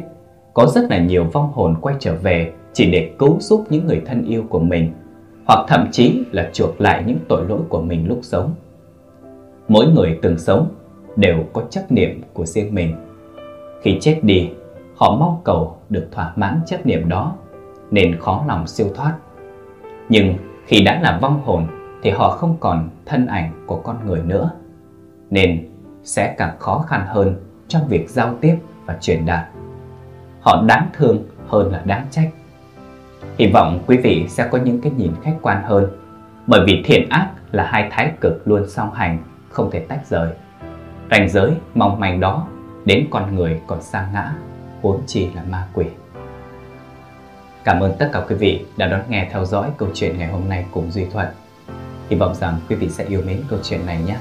có 0.54 0.66
rất 0.66 0.90
là 0.90 0.98
nhiều 0.98 1.24
vong 1.24 1.52
hồn 1.54 1.76
quay 1.82 1.96
trở 2.00 2.16
về 2.16 2.54
chỉ 2.74 2.92
để 2.92 3.12
cứu 3.20 3.40
giúp 3.40 3.66
những 3.70 3.88
người 3.88 4.02
thân 4.06 4.26
yêu 4.26 4.44
của 4.50 4.60
mình 4.60 4.94
hoặc 5.48 5.66
thậm 5.68 5.88
chí 5.92 6.24
là 6.32 6.50
chuộc 6.54 6.82
lại 6.82 7.04
những 7.08 7.18
tội 7.28 7.46
lỗi 7.48 7.60
của 7.70 7.82
mình 7.82 8.08
lúc 8.08 8.20
sống. 8.22 8.54
Mỗi 9.68 9.88
người 9.88 10.20
từng 10.22 10.38
sống 10.38 10.70
đều 11.16 11.44
có 11.54 11.62
chấp 11.70 11.92
niệm 11.92 12.22
của 12.34 12.46
riêng 12.46 12.76
mình. 12.76 12.96
Khi 13.86 13.98
chết 14.02 14.20
đi, 14.24 14.50
họ 14.96 15.16
mong 15.20 15.42
cầu 15.44 15.78
được 15.90 16.08
thỏa 16.12 16.34
mãn 16.36 16.60
chấp 16.66 16.86
niệm 16.86 17.10
đó 17.10 17.36
nên 17.92 18.20
khó 18.20 18.44
lòng 18.48 18.68
siêu 18.68 18.88
thoát. 18.96 19.14
Nhưng 20.10 20.36
khi 20.66 20.82
đã 20.82 21.00
là 21.02 21.20
vong 21.22 21.42
hồn 21.46 21.68
thì 22.04 22.10
họ 22.10 22.30
không 22.30 22.58
còn 22.60 22.90
thân 23.06 23.28
ảnh 23.28 23.64
của 23.66 23.76
con 23.76 23.98
người 24.06 24.22
nữa 24.22 24.52
nên 25.30 25.70
sẽ 26.04 26.36
càng 26.38 26.60
khó 26.60 26.86
khăn 26.88 27.06
hơn 27.08 27.36
trong 27.68 27.88
việc 27.88 28.10
giao 28.10 28.34
tiếp 28.42 28.56
và 28.86 28.98
truyền 29.02 29.26
đạt 29.26 29.46
họ 30.42 30.64
đáng 30.68 30.90
thương 30.94 31.24
hơn 31.48 31.72
là 31.72 31.82
đáng 31.86 32.08
trách. 32.12 32.30
Hy 33.38 33.48
vọng 33.54 33.80
quý 33.88 33.98
vị 33.98 34.26
sẽ 34.30 34.48
có 34.52 34.58
những 34.58 34.82
cái 34.82 34.92
nhìn 34.98 35.12
khách 35.24 35.36
quan 35.42 35.64
hơn, 35.64 35.86
bởi 36.48 36.62
vì 36.68 36.82
thiện 36.86 37.10
ác 37.10 37.30
là 37.52 37.64
hai 37.64 37.88
thái 37.92 38.12
cực 38.22 38.48
luôn 38.48 38.68
song 38.68 38.92
hành, 38.94 39.24
không 39.50 39.72
thể 39.72 39.80
tách 39.80 40.08
rời. 40.08 40.32
Ranh 41.12 41.30
giới 41.30 41.52
mong 41.76 42.00
manh 42.00 42.20
đó 42.20 42.48
đến 42.86 43.08
con 43.12 43.36
người 43.36 43.62
còn 43.68 43.82
xa 43.82 44.10
ngã, 44.14 44.34
vốn 44.82 45.02
chỉ 45.08 45.30
là 45.32 45.44
ma 45.50 45.68
quỷ. 45.74 45.86
Cảm 47.64 47.80
ơn 47.80 47.96
tất 48.00 48.10
cả 48.14 48.22
quý 48.30 48.36
vị 48.36 48.66
đã 48.78 48.88
đón 48.88 49.02
nghe 49.10 49.30
theo 49.32 49.46
dõi 49.46 49.70
câu 49.78 49.90
chuyện 49.94 50.18
ngày 50.18 50.28
hôm 50.28 50.50
nay 50.50 50.66
cùng 50.72 50.92
Duy 50.92 51.06
Thuận. 51.06 51.28
Hy 52.10 52.18
vọng 52.18 52.36
rằng 52.36 52.60
quý 52.70 52.76
vị 52.76 52.90
sẽ 52.90 53.06
yêu 53.06 53.22
mến 53.26 53.42
câu 53.50 53.60
chuyện 53.64 53.86
này 53.86 54.02
nhé. 54.06 54.18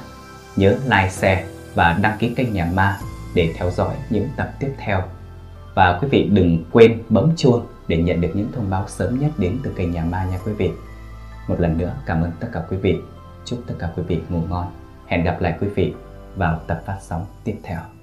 Nhớ 0.57 0.71
like, 0.85 1.09
share 1.09 1.47
và 1.75 1.99
đăng 2.03 2.19
ký 2.19 2.35
kênh 2.35 2.53
Nhà 2.53 2.71
Ma 2.75 2.99
để 3.35 3.55
theo 3.57 3.71
dõi 3.71 3.95
những 4.11 4.29
tập 4.37 4.51
tiếp 4.61 4.75
theo 4.79 5.03
và 5.75 5.99
quý 6.03 6.09
vị 6.11 6.29
đừng 6.33 6.65
quên 6.73 7.03
bấm 7.09 7.33
chuông 7.37 7.67
để 7.89 7.97
nhận 7.97 8.21
được 8.21 8.31
những 8.35 8.53
thông 8.53 8.71
báo 8.71 8.89
sớm 8.89 9.19
nhất 9.21 9.31
đến 9.39 9.59
từ 9.63 9.73
kênh 9.77 9.91
Nhà 9.91 10.05
Ma 10.05 10.25
nha 10.25 10.39
quý 10.45 10.53
vị. 10.53 10.71
Một 11.49 11.61
lần 11.61 11.79
nữa 11.79 11.95
cảm 12.07 12.23
ơn 12.23 12.31
tất 12.41 12.49
cả 12.53 12.63
quý 12.71 12.77
vị. 12.77 12.99
Chúc 13.45 13.59
tất 13.67 13.75
cả 13.79 13.89
quý 13.97 14.03
vị 14.09 14.21
ngủ 14.29 14.41
ngon. 14.49 14.67
Hẹn 15.07 15.25
gặp 15.25 15.41
lại 15.41 15.55
quý 15.61 15.69
vị 15.69 15.95
vào 16.37 16.61
tập 16.67 16.83
phát 16.87 16.99
sóng 17.01 17.27
tiếp 17.45 17.57
theo. 17.63 17.94